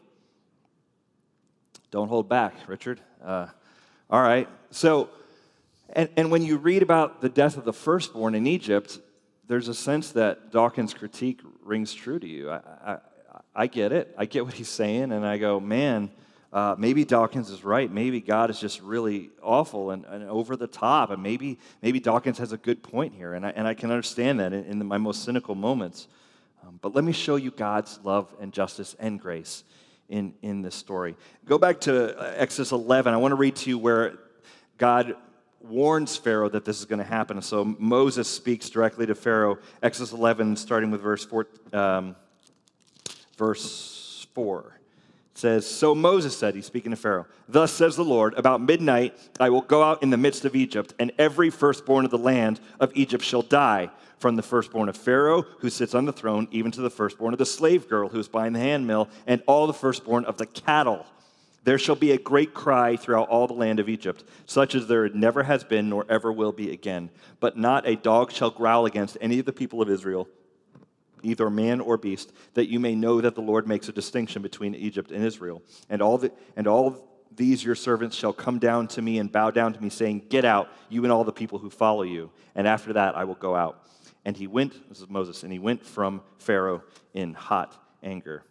Don't 1.91 2.09
hold 2.09 2.29
back, 2.29 2.55
Richard. 2.67 3.01
Uh, 3.25 3.47
all 4.11 4.21
right. 4.21 4.47
So, 4.71 5.09
and, 5.89 6.11
and 6.19 6.31
when 6.31 6.43
you 6.43 6.59
read 6.59 6.83
about 6.83 7.23
the 7.23 7.31
death 7.31 7.57
of 7.57 7.65
the 7.65 7.73
firstborn 7.73 8.35
in 8.35 8.47
Egypt, 8.47 8.99
there's 9.49 9.69
a 9.69 9.75
sense 9.75 10.13
that 10.13 10.53
Dawkins' 10.53 10.93
critique 10.93 11.41
rings 11.65 11.95
true 11.95 12.19
to 12.19 12.29
you. 12.29 12.51
I, 12.51 12.61
I, 12.85 12.99
I 13.55 13.67
get 13.69 13.93
it. 13.93 14.15
I 14.19 14.27
get 14.27 14.45
what 14.45 14.53
he's 14.53 14.69
saying, 14.69 15.13
and 15.13 15.25
I 15.25 15.39
go, 15.39 15.61
man, 15.61 16.11
uh, 16.57 16.75
maybe 16.79 17.05
Dawkins 17.05 17.51
is 17.51 17.63
right. 17.63 17.93
Maybe 17.93 18.19
God 18.19 18.49
is 18.49 18.59
just 18.59 18.81
really 18.81 19.29
awful 19.43 19.91
and, 19.91 20.07
and, 20.07 20.25
over 20.25 20.57
the 20.57 20.67
top. 20.67 21.11
And 21.11 21.23
maybe, 21.23 21.59
maybe 21.83 22.01
Dawkins 22.01 22.39
has 22.39 22.53
a 22.53 22.57
good 22.57 22.83
point 22.83 23.13
here. 23.13 23.35
And 23.35 23.45
I, 23.45 23.51
and 23.51 23.69
I 23.69 23.75
can 23.75 23.91
understand 23.91 24.41
that 24.41 24.55
in, 24.55 24.65
in 24.65 24.87
my 24.87 24.97
most 24.97 25.23
cynical 25.23 25.55
moments. 25.55 26.09
Um, 26.67 26.79
but 26.81 26.95
let 26.95 27.05
me 27.05 27.13
show 27.13 27.37
you 27.37 27.51
God's 27.51 28.01
love 28.05 28.35
and 28.41 28.55
justice 28.55 28.97
and 28.99 29.21
grace 29.21 29.65
in, 30.09 30.33
in 30.41 30.63
this 30.63 30.75
story. 30.75 31.15
Go 31.45 31.59
back 31.59 31.79
to 31.83 32.19
uh, 32.19 32.33
Exodus 32.37 32.73
11. 32.73 33.13
I 33.13 33.19
want 33.19 33.33
to 33.33 33.37
read 33.37 33.57
to 33.57 33.69
you 33.69 33.77
where 33.77 34.15
God 34.79 35.15
warns 35.61 36.17
Pharaoh 36.17 36.49
that 36.49 36.65
this 36.65 36.79
is 36.79 36.87
going 36.87 37.01
to 37.01 37.05
happen. 37.05 37.43
So 37.43 37.67
Moses 37.79 38.29
speaks 38.29 38.71
directly 38.71 39.05
to 39.05 39.15
Pharaoh. 39.15 39.59
Exodus 39.83 40.13
11, 40.13 40.57
starting 40.57 40.91
with 40.91 41.03
verse 41.03 41.23
4. 41.23 41.47
Um, 41.75 42.17
verse 43.37 44.27
4 44.33 44.76
says, 45.39 45.67
So 45.69 45.95
Moses 45.95 46.37
said, 46.37 46.55
he's 46.55 46.67
speaking 46.67 46.91
to 46.91 46.97
Pharaoh, 46.97 47.27
Thus 47.49 47.73
says 47.73 47.97
the 47.97 48.05
Lord, 48.05 48.35
about 48.35 48.61
midnight 48.61 49.17
I 49.39 49.51
will 49.51 49.61
go 49.61 49.83
out 49.83 50.03
in 50.03 50.11
the 50.11 50.17
midst 50.17 50.45
of 50.45 50.57
Egypt, 50.57 50.95
and 50.99 51.13
every 51.19 51.51
firstborn 51.51 52.05
of 52.05 52.11
the 52.11 52.19
land 52.19 52.61
of 52.81 52.93
Egypt 52.95 53.25
shall 53.25 53.43
die, 53.43 53.91
from 54.19 54.37
the 54.37 54.43
firstborn 54.43 54.89
of 54.89 54.97
Pharaoh, 54.97 55.43
who 55.59 55.71
sits 55.71 55.95
on 55.95 56.07
the 56.07 56.13
throne, 56.13 56.49
even 56.51 56.71
to 56.73 56.81
the 56.81 56.91
firstborn 56.91 57.35
of 57.35 57.39
the 57.39 57.47
slave 57.47 57.89
girl 57.89 58.09
who 58.09 58.19
is 58.19 58.29
buying 58.29 58.55
the 58.55 58.59
handmill, 58.59 59.09
and 59.27 59.43
all 59.47 59.67
the 59.67 59.75
firstborn 59.75 60.25
of 60.25 60.39
the 60.39 60.47
cattle. 60.47 61.05
There 61.65 61.79
shall 61.79 61.97
be 61.97 62.13
a 62.13 62.19
great 62.19 62.55
cry 62.55 62.97
throughout 62.97 63.29
all 63.29 63.47
the 63.47 63.53
land 63.53 63.81
of 63.81 63.89
Egypt, 63.89 64.25
such 64.47 64.75
as 64.75 64.87
there 64.87 65.09
never 65.11 65.43
has 65.43 65.65
been 65.65 65.89
nor 65.89 66.07
ever 66.09 66.33
will 66.33 66.53
be 66.53 66.71
again. 66.71 67.11
But 67.41 67.59
not 67.59 67.87
a 67.87 67.97
dog 67.97 68.33
shall 68.33 68.51
growl 68.51 68.87
against 68.87 69.19
any 69.21 69.41
of 69.41 69.47
the 69.47 69.53
people 69.53 69.83
of 69.83 69.91
Israel 69.91 70.29
either 71.27 71.51
man 71.51 71.81
or 71.81 71.97
beast, 71.97 72.33
that 72.55 72.69
you 72.69 72.79
may 72.79 72.95
know 72.95 73.21
that 73.21 73.35
the 73.35 73.43
Lord 73.43 73.67
makes 73.67 73.89
a 73.89 73.93
distinction 73.93 74.43
between 74.43 74.75
Egypt 74.75 75.11
and 75.11 75.25
Israel. 75.25 75.63
And 75.91 76.01
all, 76.01 76.19
the, 76.19 76.33
and 76.57 76.67
all 76.67 77.09
these 77.35 77.65
your 77.65 77.75
servants 77.75 78.17
shall 78.17 78.33
come 78.33 78.59
down 78.59 78.89
to 78.89 79.03
me 79.03 79.19
and 79.19 79.31
bow 79.31 79.51
down 79.51 79.73
to 79.75 79.83
me, 79.83 79.91
saying, 79.91 80.27
Get 80.29 80.45
out, 80.45 80.69
you 80.89 81.03
and 81.03 81.13
all 81.13 81.25
the 81.25 81.33
people 81.33 81.59
who 81.59 81.71
follow 81.71 82.03
you. 82.03 82.31
And 82.55 82.67
after 82.67 82.93
that 82.95 83.17
I 83.17 83.25
will 83.25 83.35
go 83.35 83.55
out. 83.55 83.83
And 84.25 84.37
he 84.37 84.47
went, 84.47 84.89
this 84.89 85.01
is 85.01 85.09
Moses, 85.09 85.43
and 85.45 85.53
he 85.53 85.59
went 85.59 85.85
from 85.85 86.21
Pharaoh 86.39 86.83
in 87.15 87.35
hot 87.35 87.81
anger. 88.03 88.43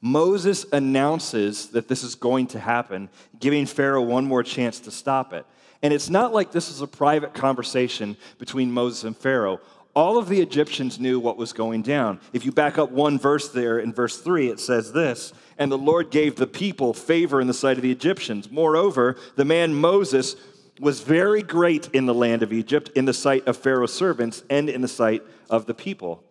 Moses 0.00 0.66
announces 0.72 1.68
that 1.68 1.88
this 1.88 2.02
is 2.02 2.14
going 2.14 2.48
to 2.48 2.60
happen, 2.60 3.08
giving 3.38 3.66
Pharaoh 3.66 4.02
one 4.02 4.24
more 4.24 4.42
chance 4.42 4.80
to 4.80 4.90
stop 4.90 5.32
it. 5.32 5.44
And 5.82 5.94
it's 5.94 6.10
not 6.10 6.32
like 6.32 6.50
this 6.50 6.70
is 6.70 6.80
a 6.80 6.88
private 6.88 7.34
conversation 7.34 8.16
between 8.38 8.72
Moses 8.72 9.04
and 9.04 9.16
Pharaoh 9.16 9.60
all 9.98 10.16
of 10.16 10.28
the 10.28 10.40
Egyptians 10.40 11.00
knew 11.00 11.18
what 11.18 11.36
was 11.36 11.52
going 11.52 11.82
down. 11.82 12.20
If 12.32 12.44
you 12.44 12.52
back 12.52 12.78
up 12.78 12.92
one 12.92 13.18
verse 13.18 13.48
there 13.48 13.80
in 13.80 13.92
verse 13.92 14.16
3, 14.16 14.48
it 14.48 14.60
says 14.60 14.92
this 14.92 15.32
And 15.58 15.72
the 15.72 15.76
Lord 15.76 16.12
gave 16.12 16.36
the 16.36 16.46
people 16.46 16.94
favor 16.94 17.40
in 17.40 17.48
the 17.48 17.52
sight 17.52 17.78
of 17.78 17.82
the 17.82 17.90
Egyptians. 17.90 18.48
Moreover, 18.48 19.16
the 19.34 19.44
man 19.44 19.74
Moses 19.74 20.36
was 20.78 21.00
very 21.00 21.42
great 21.42 21.88
in 21.92 22.06
the 22.06 22.14
land 22.14 22.44
of 22.44 22.52
Egypt, 22.52 22.92
in 22.94 23.06
the 23.06 23.12
sight 23.12 23.48
of 23.48 23.56
Pharaoh's 23.56 23.92
servants, 23.92 24.44
and 24.48 24.70
in 24.70 24.82
the 24.82 24.88
sight 24.88 25.24
of 25.50 25.66
the 25.66 25.74
people. 25.74 26.22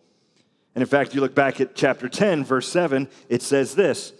And 0.74 0.80
in 0.80 0.88
fact, 0.88 1.14
you 1.14 1.20
look 1.20 1.34
back 1.34 1.60
at 1.60 1.74
chapter 1.74 2.08
10, 2.08 2.46
verse 2.46 2.70
7, 2.70 3.06
it 3.28 3.42
says 3.42 3.74
this 3.74 4.14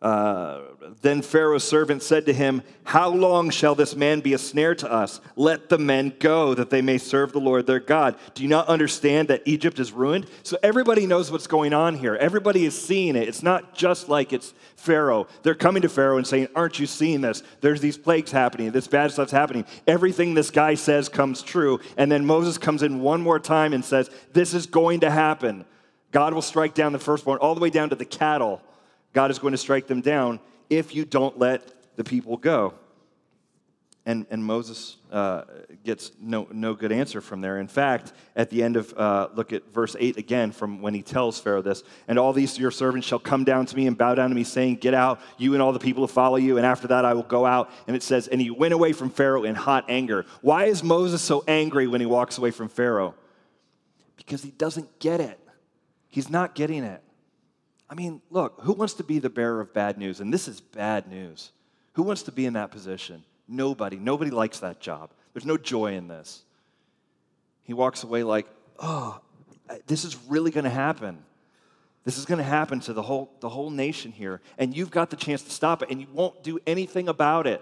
uh, 0.00 0.60
then 1.02 1.22
Pharaoh's 1.22 1.64
servant 1.64 2.02
said 2.02 2.26
to 2.26 2.32
him, 2.32 2.62
How 2.84 3.08
long 3.08 3.50
shall 3.50 3.74
this 3.74 3.96
man 3.96 4.20
be 4.20 4.34
a 4.34 4.38
snare 4.38 4.74
to 4.76 4.90
us? 4.90 5.20
Let 5.34 5.68
the 5.68 5.78
men 5.78 6.12
go, 6.18 6.54
that 6.54 6.70
they 6.70 6.82
may 6.82 6.98
serve 6.98 7.32
the 7.32 7.40
Lord 7.40 7.66
their 7.66 7.80
God. 7.80 8.16
Do 8.34 8.42
you 8.42 8.48
not 8.48 8.68
understand 8.68 9.28
that 9.28 9.42
Egypt 9.44 9.78
is 9.78 9.92
ruined? 9.92 10.26
So 10.42 10.56
everybody 10.62 11.06
knows 11.06 11.30
what's 11.30 11.46
going 11.46 11.72
on 11.72 11.94
here. 11.94 12.14
Everybody 12.16 12.64
is 12.64 12.80
seeing 12.80 13.16
it. 13.16 13.28
It's 13.28 13.42
not 13.42 13.74
just 13.74 14.08
like 14.08 14.32
it's 14.32 14.54
Pharaoh. 14.76 15.26
They're 15.42 15.54
coming 15.54 15.82
to 15.82 15.88
Pharaoh 15.88 16.18
and 16.18 16.26
saying, 16.26 16.48
Aren't 16.54 16.78
you 16.78 16.86
seeing 16.86 17.20
this? 17.20 17.42
There's 17.60 17.80
these 17.80 17.98
plagues 17.98 18.30
happening, 18.30 18.70
this 18.70 18.88
bad 18.88 19.10
stuff's 19.12 19.32
happening. 19.32 19.64
Everything 19.86 20.34
this 20.34 20.50
guy 20.50 20.74
says 20.74 21.08
comes 21.08 21.42
true. 21.42 21.80
And 21.96 22.10
then 22.10 22.26
Moses 22.26 22.58
comes 22.58 22.82
in 22.82 23.00
one 23.00 23.20
more 23.20 23.38
time 23.38 23.72
and 23.72 23.84
says, 23.84 24.10
This 24.32 24.54
is 24.54 24.66
going 24.66 25.00
to 25.00 25.10
happen. 25.10 25.64
God 26.12 26.34
will 26.34 26.42
strike 26.42 26.74
down 26.74 26.92
the 26.92 26.98
firstborn, 26.98 27.38
all 27.38 27.54
the 27.54 27.60
way 27.60 27.70
down 27.70 27.90
to 27.90 27.96
the 27.96 28.04
cattle. 28.04 28.62
God 29.12 29.30
is 29.30 29.38
going 29.38 29.52
to 29.52 29.58
strike 29.58 29.86
them 29.86 30.00
down 30.00 30.40
if 30.70 30.94
you 30.94 31.04
don't 31.04 31.38
let 31.38 31.96
the 31.96 32.04
people 32.04 32.36
go. 32.36 32.74
And 34.08 34.24
and, 34.30 34.44
Moses 34.44 34.98
uh, 35.10 35.42
gets 35.82 36.12
no, 36.20 36.46
no 36.52 36.74
good 36.74 36.92
answer 36.92 37.20
from 37.20 37.40
there. 37.40 37.58
In 37.58 37.66
fact, 37.66 38.12
at 38.36 38.50
the 38.50 38.62
end 38.62 38.76
of, 38.76 38.94
uh, 38.96 39.30
look 39.34 39.52
at 39.52 39.72
verse 39.74 39.96
8 39.98 40.16
again 40.16 40.52
from 40.52 40.80
when 40.80 40.94
he 40.94 41.02
tells 41.02 41.40
Pharaoh 41.40 41.60
this, 41.60 41.82
and 42.06 42.16
all 42.16 42.32
these 42.32 42.56
your 42.56 42.70
servants 42.70 43.04
shall 43.04 43.18
come 43.18 43.42
down 43.42 43.66
to 43.66 43.76
me 43.76 43.88
and 43.88 43.98
bow 43.98 44.14
down 44.14 44.28
to 44.28 44.36
me, 44.36 44.44
saying, 44.44 44.76
Get 44.76 44.94
out, 44.94 45.20
you 45.38 45.54
and 45.54 45.62
all 45.62 45.72
the 45.72 45.80
people 45.80 46.04
who 46.04 46.06
follow 46.06 46.36
you, 46.36 46.56
and 46.56 46.64
after 46.64 46.86
that 46.86 47.04
I 47.04 47.14
will 47.14 47.24
go 47.24 47.44
out. 47.44 47.68
And 47.88 47.96
it 47.96 48.02
says, 48.04 48.28
And 48.28 48.40
he 48.40 48.48
went 48.48 48.74
away 48.74 48.92
from 48.92 49.10
Pharaoh 49.10 49.42
in 49.42 49.56
hot 49.56 49.86
anger. 49.88 50.24
Why 50.40 50.66
is 50.66 50.84
Moses 50.84 51.20
so 51.20 51.42
angry 51.48 51.88
when 51.88 52.00
he 52.00 52.06
walks 52.06 52.38
away 52.38 52.52
from 52.52 52.68
Pharaoh? 52.68 53.16
Because 54.16 54.40
he 54.40 54.52
doesn't 54.52 55.00
get 55.00 55.20
it. 55.20 55.40
He's 56.08 56.30
not 56.30 56.54
getting 56.54 56.84
it. 56.84 57.02
I 57.88 57.94
mean, 57.94 58.20
look, 58.30 58.60
who 58.62 58.72
wants 58.72 58.94
to 58.94 59.04
be 59.04 59.18
the 59.18 59.30
bearer 59.30 59.60
of 59.60 59.72
bad 59.72 59.98
news? 59.98 60.20
And 60.20 60.32
this 60.32 60.48
is 60.48 60.60
bad 60.60 61.08
news. 61.08 61.52
Who 61.92 62.02
wants 62.02 62.22
to 62.24 62.32
be 62.32 62.46
in 62.46 62.54
that 62.54 62.70
position? 62.70 63.24
Nobody. 63.48 63.96
Nobody 63.96 64.30
likes 64.30 64.60
that 64.60 64.80
job. 64.80 65.10
There's 65.32 65.46
no 65.46 65.56
joy 65.56 65.94
in 65.94 66.08
this. 66.08 66.42
He 67.62 67.74
walks 67.74 68.02
away 68.02 68.22
like, 68.22 68.46
oh, 68.78 69.20
this 69.86 70.04
is 70.04 70.16
really 70.28 70.50
going 70.50 70.64
to 70.64 70.70
happen. 70.70 71.18
This 72.04 72.18
is 72.18 72.24
going 72.24 72.38
to 72.38 72.44
happen 72.44 72.80
to 72.80 72.92
the 72.92 73.02
whole, 73.02 73.30
the 73.40 73.48
whole 73.48 73.70
nation 73.70 74.12
here. 74.12 74.40
And 74.58 74.76
you've 74.76 74.90
got 74.90 75.10
the 75.10 75.16
chance 75.16 75.42
to 75.42 75.50
stop 75.50 75.82
it, 75.82 75.90
and 75.90 76.00
you 76.00 76.06
won't 76.12 76.42
do 76.42 76.58
anything 76.66 77.08
about 77.08 77.46
it. 77.46 77.60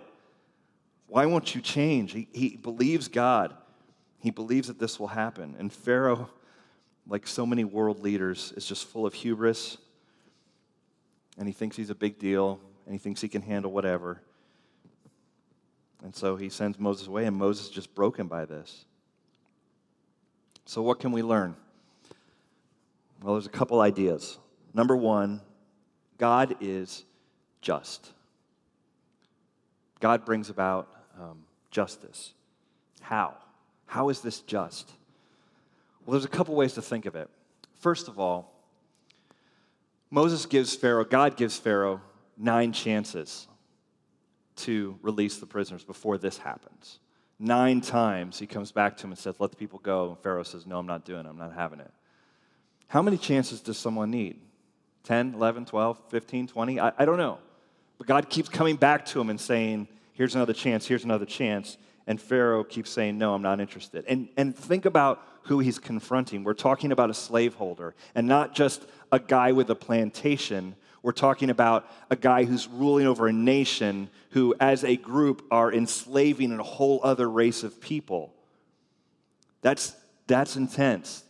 Why 1.06 1.26
won't 1.26 1.54
you 1.54 1.60
change? 1.60 2.12
He, 2.12 2.28
he 2.32 2.56
believes 2.56 3.08
God. 3.08 3.54
He 4.20 4.30
believes 4.30 4.68
that 4.68 4.78
this 4.78 4.98
will 4.98 5.08
happen. 5.08 5.54
And 5.58 5.72
Pharaoh, 5.72 6.30
like 7.06 7.26
so 7.26 7.46
many 7.46 7.64
world 7.64 8.00
leaders, 8.00 8.52
is 8.56 8.66
just 8.66 8.86
full 8.86 9.06
of 9.06 9.14
hubris. 9.14 9.78
And 11.36 11.48
he 11.48 11.52
thinks 11.52 11.76
he's 11.76 11.90
a 11.90 11.94
big 11.94 12.18
deal, 12.18 12.60
and 12.86 12.94
he 12.94 12.98
thinks 12.98 13.20
he 13.20 13.28
can 13.28 13.42
handle 13.42 13.72
whatever. 13.72 14.20
And 16.02 16.14
so 16.14 16.36
he 16.36 16.48
sends 16.48 16.78
Moses 16.78 17.06
away, 17.06 17.24
and 17.24 17.36
Moses 17.36 17.66
is 17.66 17.70
just 17.70 17.94
broken 17.94 18.26
by 18.26 18.44
this. 18.44 18.84
So, 20.66 20.82
what 20.82 21.00
can 21.00 21.12
we 21.12 21.22
learn? 21.22 21.56
Well, 23.22 23.34
there's 23.34 23.46
a 23.46 23.50
couple 23.50 23.80
ideas. 23.80 24.38
Number 24.74 24.96
one, 24.96 25.40
God 26.18 26.56
is 26.60 27.04
just. 27.60 28.12
God 30.00 30.24
brings 30.24 30.50
about 30.50 30.88
um, 31.18 31.38
justice. 31.70 32.32
How? 33.00 33.34
How 33.86 34.08
is 34.08 34.20
this 34.20 34.40
just? 34.40 34.90
Well, 36.04 36.12
there's 36.12 36.24
a 36.24 36.28
couple 36.28 36.54
ways 36.54 36.74
to 36.74 36.82
think 36.82 37.06
of 37.06 37.16
it. 37.16 37.30
First 37.80 38.08
of 38.08 38.18
all, 38.18 38.53
Moses 40.14 40.46
gives 40.46 40.76
Pharaoh, 40.76 41.04
God 41.04 41.36
gives 41.36 41.58
Pharaoh 41.58 42.00
nine 42.38 42.72
chances 42.72 43.48
to 44.54 44.96
release 45.02 45.38
the 45.38 45.46
prisoners 45.46 45.82
before 45.82 46.18
this 46.18 46.38
happens. 46.38 47.00
Nine 47.40 47.80
times 47.80 48.38
he 48.38 48.46
comes 48.46 48.70
back 48.70 48.96
to 48.98 49.06
him 49.06 49.10
and 49.10 49.18
says, 49.18 49.34
Let 49.40 49.50
the 49.50 49.56
people 49.56 49.80
go. 49.80 50.10
And 50.10 50.18
Pharaoh 50.20 50.44
says, 50.44 50.66
No, 50.66 50.78
I'm 50.78 50.86
not 50.86 51.04
doing 51.04 51.26
it. 51.26 51.28
I'm 51.28 51.36
not 51.36 51.52
having 51.52 51.80
it. 51.80 51.90
How 52.86 53.02
many 53.02 53.18
chances 53.18 53.60
does 53.60 53.76
someone 53.76 54.12
need? 54.12 54.40
10, 55.02 55.34
11, 55.34 55.64
12, 55.64 55.98
15, 56.08 56.46
20? 56.46 56.78
I, 56.78 56.92
I 56.96 57.04
don't 57.04 57.18
know. 57.18 57.38
But 57.98 58.06
God 58.06 58.30
keeps 58.30 58.48
coming 58.48 58.76
back 58.76 59.04
to 59.06 59.20
him 59.20 59.30
and 59.30 59.40
saying, 59.40 59.88
Here's 60.12 60.36
another 60.36 60.52
chance, 60.52 60.86
here's 60.86 61.02
another 61.02 61.26
chance. 61.26 61.76
And 62.06 62.20
Pharaoh 62.20 62.62
keeps 62.62 62.90
saying, 62.90 63.18
No, 63.18 63.34
I'm 63.34 63.42
not 63.42 63.58
interested. 63.58 64.04
And, 64.06 64.28
and 64.36 64.56
think 64.56 64.84
about 64.84 65.26
who 65.44 65.58
he's 65.58 65.78
confronting. 65.78 66.44
We're 66.44 66.54
talking 66.54 66.92
about 66.92 67.10
a 67.10 67.14
slaveholder 67.14 67.94
and 68.14 68.26
not 68.26 68.54
just 68.54 68.86
a 69.14 69.18
guy 69.18 69.52
with 69.52 69.70
a 69.70 69.74
plantation 69.74 70.76
we're 71.04 71.12
talking 71.12 71.50
about 71.50 71.86
a 72.08 72.16
guy 72.16 72.44
who's 72.44 72.66
ruling 72.66 73.06
over 73.06 73.26
a 73.26 73.32
nation 73.32 74.08
who, 74.30 74.54
as 74.58 74.84
a 74.84 74.96
group, 74.96 75.46
are 75.50 75.70
enslaving 75.70 76.50
a 76.58 76.62
whole 76.62 76.98
other 77.04 77.28
race 77.28 77.62
of 77.62 77.78
people. 77.78 78.32
That's, 79.60 79.94
that's 80.26 80.56
intense. 80.56 81.22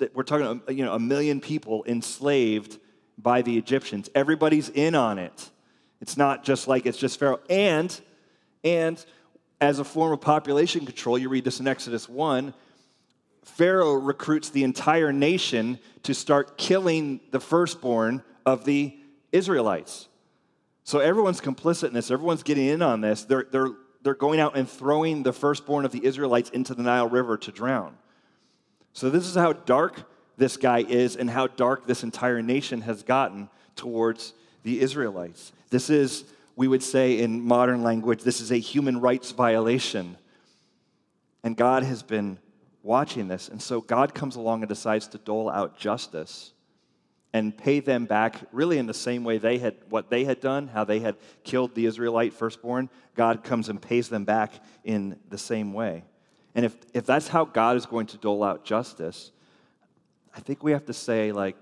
A, 0.00 0.08
we're 0.14 0.22
talking, 0.22 0.46
um, 0.46 0.62
you 0.70 0.82
know, 0.82 0.94
a 0.94 0.98
million 0.98 1.42
people 1.42 1.84
enslaved 1.86 2.78
by 3.18 3.42
the 3.42 3.58
Egyptians. 3.58 4.08
Everybody's 4.14 4.70
in 4.70 4.94
on 4.94 5.18
it. 5.18 5.50
It's 6.00 6.16
not 6.16 6.42
just 6.42 6.66
like 6.66 6.86
it's 6.86 6.96
just 6.96 7.18
Pharaoh. 7.18 7.40
And, 7.50 8.00
and 8.64 9.04
as 9.60 9.78
a 9.78 9.84
form 9.84 10.12
of 10.14 10.22
population 10.22 10.86
control, 10.86 11.18
you 11.18 11.28
read 11.28 11.44
this 11.44 11.60
in 11.60 11.68
Exodus 11.68 12.08
1, 12.08 12.54
Pharaoh 13.42 13.94
recruits 13.94 14.50
the 14.50 14.64
entire 14.64 15.12
nation 15.12 15.78
to 16.04 16.14
start 16.14 16.56
killing 16.56 17.20
the 17.30 17.40
firstborn 17.40 18.22
of 18.46 18.64
the 18.64 18.96
Israelites. 19.30 20.08
So 20.84 20.98
everyone's 20.98 21.40
complicit 21.40 21.88
in 21.88 21.94
this, 21.94 22.10
everyone's 22.10 22.42
getting 22.42 22.66
in 22.66 22.82
on 22.82 23.00
this. 23.00 23.24
They're, 23.24 23.46
they're, 23.50 23.70
they're 24.02 24.14
going 24.14 24.40
out 24.40 24.56
and 24.56 24.68
throwing 24.68 25.22
the 25.22 25.32
firstborn 25.32 25.84
of 25.84 25.92
the 25.92 26.04
Israelites 26.04 26.50
into 26.50 26.74
the 26.74 26.82
Nile 26.82 27.08
River 27.08 27.36
to 27.38 27.52
drown. 27.52 27.96
So 28.92 29.10
this 29.10 29.26
is 29.26 29.34
how 29.34 29.52
dark 29.52 30.08
this 30.36 30.56
guy 30.56 30.80
is 30.80 31.16
and 31.16 31.30
how 31.30 31.46
dark 31.46 31.86
this 31.86 32.02
entire 32.02 32.42
nation 32.42 32.80
has 32.82 33.02
gotten 33.02 33.48
towards 33.76 34.34
the 34.64 34.80
Israelites. 34.80 35.52
This 35.70 35.88
is, 35.88 36.24
we 36.56 36.68
would 36.68 36.82
say 36.82 37.18
in 37.20 37.40
modern 37.40 37.82
language, 37.82 38.22
this 38.22 38.40
is 38.40 38.50
a 38.50 38.58
human 38.58 39.00
rights 39.00 39.30
violation. 39.30 40.16
And 41.44 41.56
God 41.56 41.82
has 41.84 42.02
been 42.02 42.38
watching 42.82 43.28
this. 43.28 43.48
And 43.48 43.60
so 43.60 43.80
God 43.80 44.14
comes 44.14 44.36
along 44.36 44.62
and 44.62 44.68
decides 44.68 45.06
to 45.08 45.18
dole 45.18 45.48
out 45.48 45.78
justice 45.78 46.52
and 47.32 47.56
pay 47.56 47.80
them 47.80 48.04
back 48.04 48.36
really 48.52 48.78
in 48.78 48.86
the 48.86 48.94
same 48.94 49.24
way 49.24 49.38
they 49.38 49.58
had 49.58 49.74
what 49.88 50.10
they 50.10 50.24
had 50.24 50.38
done 50.40 50.68
how 50.68 50.84
they 50.84 51.00
had 51.00 51.16
killed 51.44 51.74
the 51.74 51.86
israelite 51.86 52.34
firstborn. 52.34 52.90
God 53.14 53.42
comes 53.42 53.68
and 53.68 53.80
pays 53.80 54.08
them 54.08 54.24
back 54.24 54.52
in 54.84 55.18
the 55.30 55.38
same 55.38 55.72
way. 55.72 56.04
And 56.54 56.66
if, 56.66 56.76
if 56.92 57.06
that's 57.06 57.28
how 57.28 57.46
god 57.46 57.76
is 57.76 57.86
going 57.86 58.06
to 58.08 58.18
dole 58.18 58.44
out 58.44 58.64
justice 58.64 59.32
i 60.34 60.40
think 60.40 60.62
we 60.62 60.72
have 60.72 60.84
to 60.84 60.92
say 60.92 61.32
like 61.32 61.56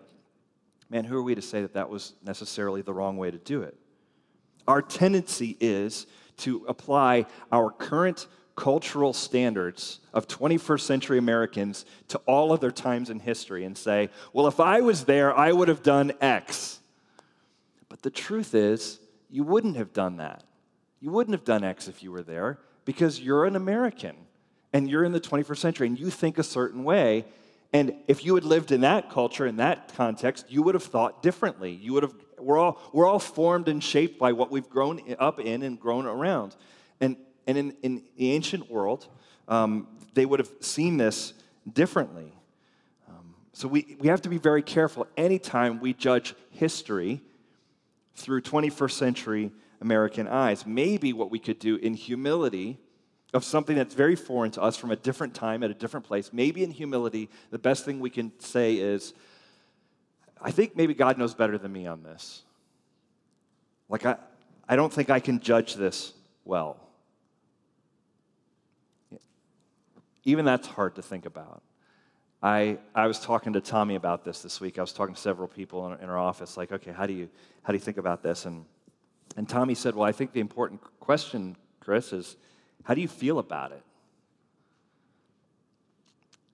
man 0.91 1.05
who 1.05 1.17
are 1.17 1.23
we 1.23 1.35
to 1.35 1.43
say 1.43 1.63
that 1.63 1.75
that 1.75 1.89
was 1.89 2.15
necessarily 2.25 2.83
the 2.83 2.93
wrong 2.93 3.17
way 3.17 3.31
to 3.31 3.39
do 3.39 3.63
it? 3.63 3.77
Our 4.67 4.83
tendency 4.83 5.57
is 5.61 6.07
to 6.39 6.65
apply 6.69 7.27
our 7.51 7.71
current 7.71 8.27
cultural 8.61 9.15
standards 9.15 10.01
of 10.13 10.29
21st 10.29 10.81
century 10.83 11.17
Americans 11.17 11.87
to 12.09 12.19
all 12.27 12.53
other 12.53 12.71
times 12.71 13.09
in 13.09 13.19
history 13.19 13.65
and 13.65 13.77
say, 13.77 14.11
well, 14.35 14.47
if 14.47 14.61
I 14.61 14.83
was 14.83 15.05
there, 15.05 15.35
I 15.35 15.51
would 15.51 15.69
have 15.69 15.83
done 15.83 16.13
X. 16.21 16.79
But 17.89 18.03
the 18.03 18.11
truth 18.11 18.55
is, 18.55 19.01
you 19.31 19.45
wouldn't 19.45 19.79
have 19.79 19.95
done 19.95 20.19
that. 20.19 20.45
You 21.01 21.11
wouldn't 21.11 21.33
have 21.33 21.47
done 21.47 21.65
X 21.65 21.89
if 21.89 22.03
you 22.03 22.13
were 22.13 22.23
there 22.23 22.59
because 22.85 23.19
you're 23.19 23.47
an 23.47 23.57
American 23.57 24.15
and 24.75 24.91
you're 24.91 25.05
in 25.05 25.13
the 25.13 25.21
21st 25.21 25.57
century 25.57 25.87
and 25.87 25.99
you 25.99 26.11
think 26.11 26.37
a 26.37 26.43
certain 26.43 26.85
way. 26.85 27.25
And 27.73 27.95
if 28.09 28.27
you 28.27 28.35
had 28.35 28.45
lived 28.45 28.73
in 28.73 28.83
that 28.83 29.09
culture, 29.09 29.47
in 29.47 29.57
that 29.57 29.95
context, 29.95 30.45
you 30.51 30.63
would 30.65 30.75
have 30.75 30.85
thought 30.85 31.23
differently. 31.23 31.73
You 31.73 31.95
would 31.95 32.03
have, 32.03 32.15
we're 32.39 32.59
all, 32.59 32.79
we're 32.93 33.07
all 33.07 33.21
formed 33.21 33.69
and 33.69 33.83
shaped 33.83 34.19
by 34.19 34.33
what 34.33 34.51
we've 34.51 34.69
grown 34.69 35.01
up 35.19 35.41
in 35.41 35.63
and 35.63 35.81
grown 35.81 36.05
around. 36.05 36.55
And 37.01 37.17
and 37.47 37.59
in, 37.59 37.77
in 37.83 38.03
the 38.17 38.33
ancient 38.33 38.71
world, 38.71 39.09
um, 39.49 39.89
they 40.15 40.27
would 40.27 40.39
have 40.39 40.51
seen 40.61 40.97
this 40.97 41.35
differently. 41.71 42.33
Um, 43.09 43.35
so 43.53 43.69
we, 43.69 43.97
we 44.01 44.09
have 44.09 44.23
to 44.23 44.29
be 44.29 44.39
very 44.39 44.63
careful 44.63 45.07
anytime 45.17 45.81
we 45.81 45.93
judge 45.93 46.35
history 46.51 47.21
through 48.15 48.43
21st 48.43 48.93
century 48.93 49.53
American 49.81 50.29
eyes. 50.29 50.67
Maybe 50.67 51.13
what 51.13 51.31
we 51.31 51.39
could 51.39 51.59
do 51.59 51.77
in 51.77 51.95
humility 51.95 52.79
of 53.33 53.45
something 53.45 53.77
that's 53.77 53.95
very 53.95 54.17
foreign 54.17 54.51
to 54.53 54.63
us 54.63 54.77
from 54.77 54.91
a 54.91 54.97
different 54.97 55.35
time 55.35 55.63
at 55.63 55.71
a 55.71 55.75
different 55.75 56.05
place, 56.05 56.31
maybe 56.33 56.65
in 56.65 56.71
humility, 56.71 57.29
the 57.51 57.59
best 57.59 57.85
thing 57.85 58.01
we 58.01 58.11
can 58.11 58.33
say 58.41 58.75
is, 58.75 59.15
I 60.41 60.51
think 60.51 60.77
maybe 60.77 60.95
God 60.95 61.17
knows 61.17 61.35
better 61.35 61.57
than 61.57 61.73
me 61.73 61.87
on 61.87 62.03
this. 62.03 62.43
Like, 63.89 64.05
I, 64.05 64.17
I 64.69 64.77
don't 64.77 64.93
think 64.93 65.11
I 65.11 65.21
can 65.21 65.41
judge 65.41 65.75
this 65.75 66.13
well. 66.45 66.77
Even 70.25 70.45
that's 70.45 70.67
hard 70.67 70.97
to 70.97 71.03
think 71.03 71.27
about. 71.27 71.63
I, 72.43 72.79
I 72.95 73.07
was 73.07 73.21
talking 73.21 73.53
to 73.53 73.61
Tommy 73.61 73.97
about 73.97 74.25
this 74.25 74.41
this 74.43 74.61
week. 74.61 74.79
I 74.79 74.81
was 74.81 74.93
talking 74.93 75.15
to 75.15 75.21
several 75.21 75.47
people 75.47 75.93
in, 75.93 76.01
in 76.01 76.09
our 76.09 76.19
office, 76.19 76.57
like, 76.57 76.73
okay, 76.73 76.93
how 76.93 77.07
do 77.07 77.13
you, 77.13 77.29
how 77.63 77.73
do 77.73 77.77
you 77.77 77.85
think 77.85 77.99
about 77.99 78.23
this? 78.23 78.47
And, 78.47 78.65
and 79.37 79.49
Tommy 79.49 79.75
said, 79.75 79.95
well, 79.95 80.09
I 80.09 80.13
think 80.13 80.33
the 80.33 80.41
important 80.41 80.81
question, 81.01 81.57
Chris, 81.81 82.13
is 82.13 82.37
how 82.85 82.95
do 82.95 83.01
you 83.01 83.09
feel 83.09 83.39
about 83.39 83.73
it? 83.73 83.83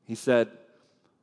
He 0.05 0.15
said, 0.15 0.49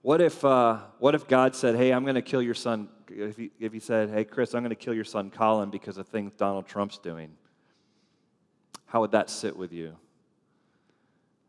what 0.02 0.22
if, 0.22 0.44
uh, 0.44 0.80
what 1.00 1.16
if 1.16 1.28
God 1.28 1.56
said, 1.56 1.76
hey, 1.76 1.92
I'm 1.92 2.04
going 2.04 2.16
to 2.16 2.22
kill 2.22 2.42
your 2.42 2.54
son? 2.54 2.90
If 3.10 3.38
he, 3.38 3.52
if 3.60 3.74
he 3.74 3.80
said, 3.80 4.10
hey, 4.10 4.24
Chris, 4.24 4.54
I'm 4.54 4.62
going 4.62 4.70
to 4.70 4.76
kill 4.76 4.94
your 4.94 5.04
son 5.06 5.30
Colin 5.30 5.70
because 5.70 5.98
of 5.98 6.08
things 6.08 6.32
Donald 6.38 6.68
Trump's 6.68 6.98
doing, 6.98 7.32
how 8.86 9.02
would 9.02 9.12
that 9.12 9.30
sit 9.30 9.56
with 9.56 9.72
you? 9.74 9.96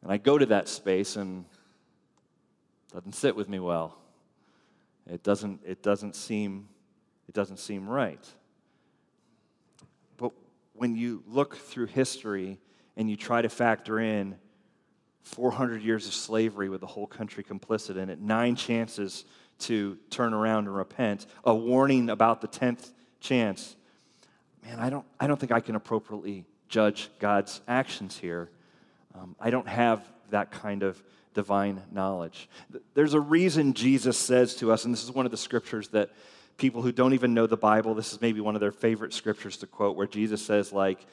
And 0.05 0.13
I 0.13 0.19
go 0.19 0.39
to 0.39 0.47
that 0.47 0.69
space 0.69 1.17
and 1.17 1.45
it 2.91 2.95
doesn't 2.95 3.15
sit 3.15 3.35
with 3.35 3.49
me 3.49 3.59
well. 3.59 3.99
It 5.11 5.25
doesn't, 5.25 5.61
it 5.67 5.83
doesn't 5.83 6.15
seem 6.15 6.69
it 7.29 7.35
doesn't 7.35 7.59
seem 7.59 7.89
right. 7.89 8.25
But 10.17 10.33
when 10.75 10.95
you 10.95 11.23
look 11.27 11.57
through 11.57 11.87
history 11.87 12.59
and 12.97 13.11
you 13.11 13.17
try 13.17 13.43
to 13.43 13.49
factor 13.49 13.99
in 13.99 14.37
400 15.23 15.83
years 15.83 16.07
of 16.07 16.15
slavery 16.15 16.69
with 16.69 16.81
the 16.81 16.87
whole 16.87 17.07
country 17.07 17.43
complicit 17.43 17.97
in 17.97 18.11
it, 18.11 18.21
nine 18.21 18.57
chances 18.57 19.25
to 19.61 19.97
turn 20.11 20.35
around 20.35 20.67
and 20.67 20.77
repent, 20.77 21.27
a 21.45 21.55
warning 21.55 22.11
about 22.11 22.41
the 22.41 22.49
10th 22.49 22.91
chance. 23.21 23.77
Man, 24.63 24.79
I 24.79 24.91
don't, 24.91 25.07
I 25.19 25.27
don't 25.27 25.39
think 25.39 25.53
I 25.53 25.61
can 25.61 25.77
appropriately 25.77 26.45
judge 26.69 27.11
God's 27.19 27.63
actions 27.67 28.19
here. 28.19 28.51
Um, 29.15 29.37
I 29.41 29.51
don't 29.51 29.69
have 29.69 30.03
that 30.31 30.51
kind 30.51 30.83
of 30.83 31.03
divine 31.35 31.83
knowledge. 31.93 32.49
There's 32.95 33.15
a 33.15 33.21
reason 33.21 33.75
Jesus 33.75 34.17
says 34.17 34.55
to 34.57 34.73
us, 34.73 34.85
and 34.85 34.95
this 34.95 35.05
is 35.05 35.13
one 35.13 35.27
of 35.27 35.31
the 35.31 35.37
scriptures 35.39 35.89
that 35.89 36.11
people 36.57 36.83
who 36.83 36.93
don't 36.93 37.15
even 37.15 37.35
know 37.35 37.47
the 37.47 37.57
Bible, 37.57 37.95
this 37.95 38.13
is 38.13 38.21
maybe 38.21 38.41
one 38.41 38.55
of 38.55 38.61
their 38.61 38.73
favorite 38.73 39.13
scriptures 39.13 39.57
to 39.59 39.67
quote, 39.67 39.97
where 39.97 40.07
Jesus 40.07 40.45
says, 40.45 40.73
like, 40.73 41.05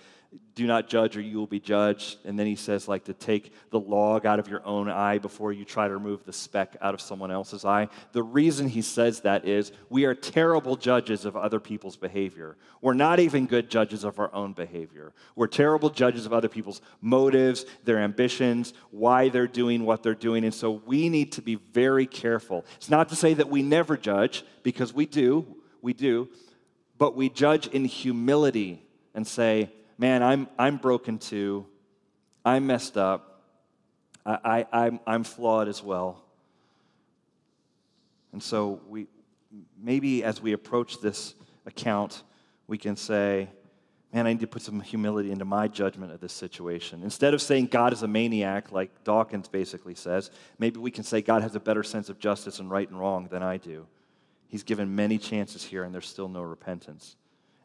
do 0.55 0.65
not 0.65 0.87
judge 0.87 1.17
or 1.17 1.21
you 1.21 1.37
will 1.37 1.47
be 1.47 1.59
judged. 1.59 2.17
And 2.23 2.39
then 2.39 2.45
he 2.47 2.55
says, 2.55 2.87
like, 2.87 3.05
to 3.05 3.13
take 3.13 3.53
the 3.69 3.79
log 3.79 4.25
out 4.25 4.39
of 4.39 4.47
your 4.47 4.65
own 4.65 4.89
eye 4.89 5.17
before 5.17 5.51
you 5.51 5.65
try 5.65 5.87
to 5.87 5.93
remove 5.93 6.23
the 6.23 6.31
speck 6.33 6.77
out 6.81 6.93
of 6.93 7.01
someone 7.01 7.31
else's 7.31 7.65
eye. 7.65 7.89
The 8.13 8.23
reason 8.23 8.69
he 8.69 8.81
says 8.81 9.21
that 9.21 9.45
is 9.45 9.71
we 9.89 10.05
are 10.05 10.15
terrible 10.15 10.75
judges 10.77 11.25
of 11.25 11.35
other 11.35 11.59
people's 11.59 11.97
behavior. 11.97 12.57
We're 12.81 12.93
not 12.93 13.19
even 13.19 13.45
good 13.45 13.69
judges 13.69 14.03
of 14.05 14.19
our 14.19 14.33
own 14.33 14.53
behavior. 14.53 15.13
We're 15.35 15.47
terrible 15.47 15.89
judges 15.89 16.25
of 16.25 16.33
other 16.33 16.49
people's 16.49 16.81
motives, 17.01 17.65
their 17.83 17.99
ambitions, 17.99 18.73
why 18.91 19.29
they're 19.29 19.47
doing 19.47 19.85
what 19.85 20.01
they're 20.01 20.15
doing. 20.15 20.45
And 20.45 20.53
so 20.53 20.81
we 20.85 21.09
need 21.09 21.33
to 21.33 21.41
be 21.41 21.55
very 21.55 22.05
careful. 22.05 22.65
It's 22.77 22.89
not 22.89 23.09
to 23.09 23.15
say 23.15 23.33
that 23.33 23.49
we 23.49 23.63
never 23.63 23.97
judge, 23.97 24.45
because 24.63 24.93
we 24.93 25.05
do, 25.05 25.45
we 25.81 25.93
do, 25.93 26.29
but 26.97 27.15
we 27.15 27.29
judge 27.29 27.67
in 27.67 27.83
humility 27.83 28.85
and 29.13 29.27
say, 29.27 29.71
man, 30.01 30.23
I'm, 30.23 30.47
I'm 30.57 30.77
broken 30.77 31.19
too. 31.19 31.67
I'm 32.43 32.65
messed 32.65 32.97
up. 32.97 33.43
I, 34.25 34.65
I, 34.73 34.85
I'm, 34.85 34.99
I'm 35.05 35.23
flawed 35.23 35.67
as 35.67 35.83
well. 35.83 36.23
And 38.33 38.41
so 38.41 38.81
we, 38.89 39.05
maybe 39.79 40.23
as 40.23 40.41
we 40.41 40.53
approach 40.53 41.01
this 41.01 41.35
account, 41.67 42.23
we 42.65 42.79
can 42.79 42.95
say, 42.95 43.47
man, 44.11 44.25
I 44.25 44.33
need 44.33 44.39
to 44.39 44.47
put 44.47 44.63
some 44.63 44.81
humility 44.81 45.31
into 45.31 45.45
my 45.45 45.67
judgment 45.67 46.11
of 46.11 46.19
this 46.19 46.33
situation. 46.33 47.03
Instead 47.03 47.35
of 47.35 47.41
saying 47.41 47.67
God 47.67 47.93
is 47.93 48.01
a 48.01 48.07
maniac, 48.07 48.71
like 48.71 49.03
Dawkins 49.03 49.49
basically 49.49 49.93
says, 49.93 50.31
maybe 50.57 50.79
we 50.79 50.89
can 50.89 51.03
say 51.03 51.21
God 51.21 51.43
has 51.43 51.53
a 51.53 51.59
better 51.59 51.83
sense 51.83 52.09
of 52.09 52.17
justice 52.17 52.57
and 52.57 52.71
right 52.71 52.89
and 52.89 52.99
wrong 52.99 53.27
than 53.29 53.43
I 53.43 53.57
do. 53.57 53.85
He's 54.47 54.63
given 54.63 54.95
many 54.95 55.19
chances 55.19 55.63
here, 55.63 55.83
and 55.83 55.93
there's 55.93 56.07
still 56.07 56.27
no 56.27 56.41
repentance. 56.41 57.17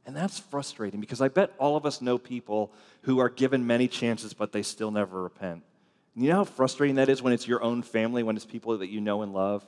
And 0.07 0.15
that's 0.15 0.39
frustrating 0.39 1.01
because 1.01 1.21
I 1.21 1.29
bet 1.29 1.53
all 1.59 1.77
of 1.77 1.85
us 1.85 2.01
know 2.01 2.17
people 2.17 2.73
who 3.03 3.19
are 3.19 3.29
given 3.29 3.67
many 3.67 3.89
chances, 3.89 4.33
but 4.33 4.53
they 4.53 4.63
still 4.63 4.93
never 4.93 5.23
repent. 5.23 5.65
And 6.15 6.25
you 6.25 6.31
know 6.31 6.37
how 6.37 6.45
frustrating 6.45 6.97
that 6.97 7.09
is 7.09 7.23
when 7.23 7.33
it's 7.33 7.47
your 7.47 7.63
own 7.63 7.83
family, 7.83 8.23
when 8.23 8.37
it's 8.37 8.47
people 8.47 8.79
that 8.79 8.89
you 8.89 9.01
know 9.01 9.23
and 9.23 9.35
love? 9.35 9.67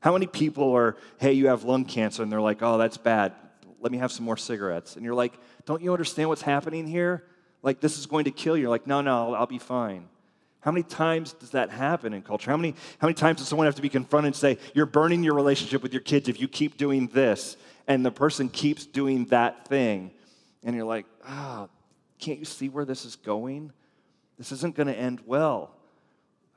How 0.00 0.12
many 0.12 0.26
people 0.26 0.72
are, 0.74 0.96
hey, 1.18 1.32
you 1.32 1.48
have 1.48 1.64
lung 1.64 1.84
cancer, 1.86 2.22
and 2.22 2.30
they're 2.30 2.40
like, 2.40 2.62
oh, 2.62 2.78
that's 2.78 2.98
bad. 2.98 3.32
Let 3.80 3.90
me 3.90 3.98
have 3.98 4.12
some 4.12 4.24
more 4.24 4.36
cigarettes. 4.36 4.94
And 4.94 5.04
you're 5.04 5.14
like, 5.14 5.32
don't 5.64 5.82
you 5.82 5.90
understand 5.92 6.28
what's 6.28 6.42
happening 6.42 6.86
here? 6.86 7.24
Like, 7.62 7.80
this 7.80 7.98
is 7.98 8.06
going 8.06 8.26
to 8.26 8.30
kill 8.30 8.56
you. 8.56 8.62
You're 8.62 8.70
like, 8.70 8.86
no, 8.86 9.00
no, 9.00 9.28
I'll, 9.28 9.34
I'll 9.34 9.46
be 9.46 9.58
fine. 9.58 10.08
How 10.60 10.72
many 10.72 10.82
times 10.82 11.32
does 11.32 11.50
that 11.50 11.70
happen 11.70 12.12
in 12.12 12.22
culture? 12.22 12.50
How 12.50 12.56
many, 12.56 12.74
how 12.98 13.06
many 13.06 13.14
times 13.14 13.38
does 13.38 13.48
someone 13.48 13.66
have 13.66 13.76
to 13.76 13.82
be 13.82 13.88
confronted 13.88 14.28
and 14.28 14.36
say, 14.36 14.58
You're 14.74 14.86
burning 14.86 15.22
your 15.22 15.34
relationship 15.34 15.82
with 15.82 15.92
your 15.92 16.02
kids 16.02 16.28
if 16.28 16.40
you 16.40 16.48
keep 16.48 16.76
doing 16.76 17.06
this? 17.08 17.56
And 17.88 18.04
the 18.04 18.10
person 18.12 18.50
keeps 18.50 18.86
doing 18.86 19.24
that 19.26 19.66
thing. 19.66 20.12
And 20.62 20.76
you're 20.76 20.84
like, 20.84 21.06
ah, 21.26 21.64
oh, 21.64 21.70
can't 22.18 22.38
you 22.38 22.44
see 22.44 22.68
where 22.68 22.84
this 22.84 23.04
is 23.04 23.16
going? 23.16 23.72
This 24.36 24.52
isn't 24.52 24.76
going 24.76 24.86
to 24.86 24.94
end 24.94 25.20
well. 25.26 25.74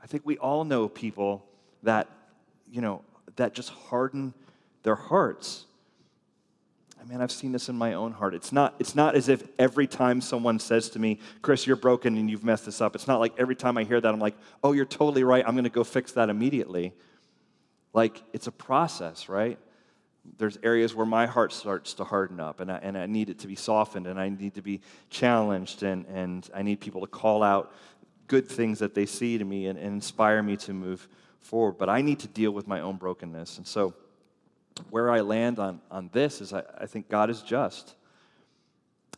I 0.03 0.07
think 0.07 0.23
we 0.25 0.37
all 0.37 0.65
know 0.65 0.89
people 0.89 1.45
that, 1.83 2.07
you 2.69 2.81
know, 2.81 3.01
that 3.37 3.53
just 3.53 3.69
harden 3.69 4.33
their 4.83 4.95
hearts. 4.95 5.65
I 6.99 7.05
mean, 7.05 7.21
I've 7.21 7.31
seen 7.31 7.51
this 7.51 7.69
in 7.69 7.75
my 7.75 7.93
own 7.93 8.11
heart. 8.11 8.35
It's 8.35 8.51
not, 8.51 8.75
it's 8.79 8.93
not 8.93 9.15
as 9.15 9.29
if 9.29 9.47
every 9.57 9.87
time 9.87 10.21
someone 10.21 10.59
says 10.59 10.89
to 10.91 10.99
me, 10.99 11.19
Chris, 11.41 11.65
you're 11.65 11.75
broken 11.75 12.17
and 12.17 12.29
you've 12.29 12.43
messed 12.43 12.65
this 12.65 12.81
up. 12.81 12.93
It's 12.93 13.07
not 13.07 13.19
like 13.19 13.33
every 13.37 13.55
time 13.55 13.77
I 13.77 13.83
hear 13.83 14.01
that, 14.01 14.13
I'm 14.13 14.19
like, 14.19 14.35
oh, 14.63 14.73
you're 14.73 14.85
totally 14.85 15.23
right. 15.23 15.43
I'm 15.47 15.53
going 15.53 15.63
to 15.63 15.69
go 15.69 15.83
fix 15.83 16.11
that 16.13 16.29
immediately. 16.29 16.93
Like, 17.93 18.21
it's 18.33 18.47
a 18.47 18.51
process, 18.51 19.29
right? 19.29 19.57
There's 20.37 20.57
areas 20.63 20.93
where 20.93 21.05
my 21.05 21.25
heart 21.25 21.51
starts 21.51 21.93
to 21.95 22.03
harden 22.03 22.39
up 22.39 22.59
and 22.59 22.71
I, 22.71 22.77
and 22.77 22.97
I 22.97 23.05
need 23.05 23.29
it 23.29 23.39
to 23.39 23.47
be 23.47 23.55
softened 23.55 24.07
and 24.07 24.19
I 24.19 24.29
need 24.29 24.55
to 24.55 24.61
be 24.61 24.81
challenged 25.09 25.83
and, 25.83 26.05
and 26.07 26.47
I 26.53 26.61
need 26.61 26.79
people 26.79 27.01
to 27.01 27.07
call 27.07 27.41
out 27.43 27.73
good 28.27 28.47
things 28.47 28.79
that 28.79 28.93
they 28.93 29.05
see 29.05 29.37
to 29.37 29.43
me 29.43 29.67
and, 29.67 29.77
and 29.77 29.93
inspire 29.93 30.41
me 30.43 30.57
to 30.57 30.73
move 30.73 31.07
forward. 31.39 31.73
But 31.77 31.89
I 31.89 32.01
need 32.01 32.19
to 32.19 32.27
deal 32.27 32.51
with 32.51 32.67
my 32.67 32.81
own 32.81 32.97
brokenness. 32.97 33.57
And 33.57 33.67
so 33.67 33.93
where 34.89 35.09
I 35.09 35.21
land 35.21 35.59
on, 35.59 35.81
on 35.89 36.09
this 36.13 36.39
is 36.39 36.53
I, 36.53 36.63
I 36.77 36.85
think 36.85 37.09
God 37.09 37.29
is 37.29 37.41
just 37.41 37.95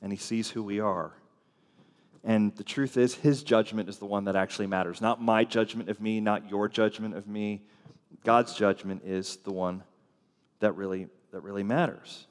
and 0.02 0.12
He 0.12 0.18
sees 0.18 0.50
who 0.50 0.64
we 0.64 0.80
are. 0.80 1.12
And 2.26 2.56
the 2.56 2.64
truth 2.64 2.96
is, 2.96 3.16
His 3.16 3.44
judgment 3.44 3.90
is 3.90 3.98
the 3.98 4.06
one 4.06 4.24
that 4.26 4.36
actually 4.36 4.68
matters. 4.68 5.02
Not 5.02 5.22
my 5.22 5.44
judgment 5.44 5.90
of 5.90 6.00
me, 6.00 6.22
not 6.22 6.50
your 6.50 6.70
judgment 6.70 7.16
of 7.16 7.28
me. 7.28 7.62
God's 8.24 8.56
judgment 8.56 9.02
is 9.06 9.38
the 9.38 9.52
one 9.52 9.84
that 10.64 10.76
really, 10.78 11.08
that 11.32 11.42
really 11.42 11.64
matters. 11.64 12.26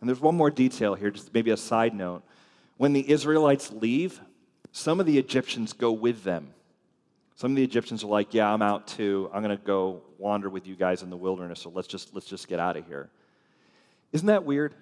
And 0.00 0.08
there's 0.08 0.20
one 0.20 0.34
more 0.34 0.50
detail 0.50 0.94
here, 0.94 1.10
just 1.10 1.32
maybe 1.32 1.50
a 1.50 1.56
side 1.56 1.94
note. 1.94 2.22
When 2.76 2.92
the 2.92 3.08
Israelites 3.08 3.70
leave, 3.70 4.20
some 4.72 4.98
of 4.98 5.06
the 5.06 5.18
Egyptians 5.18 5.72
go 5.72 5.92
with 5.92 6.24
them. 6.24 6.54
Some 7.36 7.52
of 7.52 7.56
the 7.56 7.64
Egyptians 7.64 8.02
are 8.02 8.08
like, 8.08 8.34
"Yeah, 8.34 8.52
I'm 8.52 8.62
out 8.62 8.86
too. 8.86 9.30
I'm 9.32 9.42
going 9.42 9.56
to 9.56 9.62
go 9.62 10.02
wander 10.18 10.48
with 10.48 10.66
you 10.66 10.74
guys 10.74 11.02
in 11.02 11.10
the 11.10 11.16
wilderness. 11.16 11.60
So 11.60 11.70
let's 11.70 11.88
just 11.88 12.14
let's 12.14 12.26
just 12.26 12.48
get 12.48 12.58
out 12.58 12.76
of 12.76 12.86
here." 12.86 13.10
Isn't 14.12 14.26
that 14.26 14.44
weird? 14.44 14.74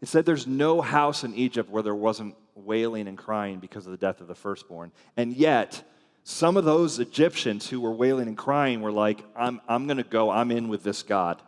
It 0.00 0.08
said 0.08 0.26
there's 0.26 0.46
no 0.46 0.80
house 0.80 1.24
in 1.24 1.34
Egypt 1.34 1.70
where 1.70 1.82
there 1.82 1.94
wasn't 1.94 2.34
wailing 2.54 3.08
and 3.08 3.16
crying 3.18 3.58
because 3.58 3.86
of 3.86 3.92
the 3.92 3.98
death 3.98 4.20
of 4.20 4.28
the 4.28 4.34
firstborn. 4.34 4.92
And 5.16 5.34
yet, 5.34 5.82
some 6.28 6.56
of 6.56 6.64
those 6.64 6.98
Egyptians 6.98 7.68
who 7.68 7.80
were 7.80 7.92
wailing 7.92 8.26
and 8.26 8.36
crying 8.36 8.80
were 8.80 8.90
like, 8.90 9.22
I'm, 9.36 9.60
I'm 9.68 9.86
going 9.86 9.98
to 9.98 10.02
go, 10.02 10.28
I'm 10.28 10.50
in 10.50 10.66
with 10.66 10.82
this 10.82 11.04
God. 11.04 11.40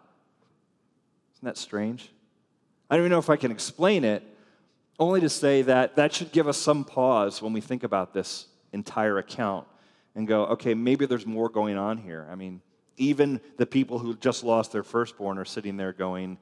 Isn't 1.34 1.46
that 1.46 1.56
strange? 1.58 2.08
I 2.88 2.94
don't 2.94 3.02
even 3.02 3.10
know 3.10 3.18
if 3.18 3.28
I 3.28 3.34
can 3.34 3.50
explain 3.50 4.04
it, 4.04 4.22
only 5.00 5.20
to 5.20 5.28
say 5.28 5.62
that 5.62 5.96
that 5.96 6.14
should 6.14 6.30
give 6.30 6.46
us 6.46 6.56
some 6.56 6.84
pause 6.84 7.42
when 7.42 7.52
we 7.52 7.60
think 7.60 7.82
about 7.82 8.14
this 8.14 8.46
entire 8.72 9.18
account 9.18 9.66
and 10.14 10.28
go, 10.28 10.44
okay, 10.46 10.74
maybe 10.74 11.06
there's 11.06 11.26
more 11.26 11.48
going 11.48 11.76
on 11.76 11.98
here. 11.98 12.28
I 12.30 12.36
mean, 12.36 12.60
even 12.96 13.40
the 13.56 13.66
people 13.66 13.98
who 13.98 14.14
just 14.14 14.44
lost 14.44 14.70
their 14.70 14.84
firstborn 14.84 15.38
are 15.38 15.44
sitting 15.44 15.76
there 15.76 15.92
going, 15.92 16.38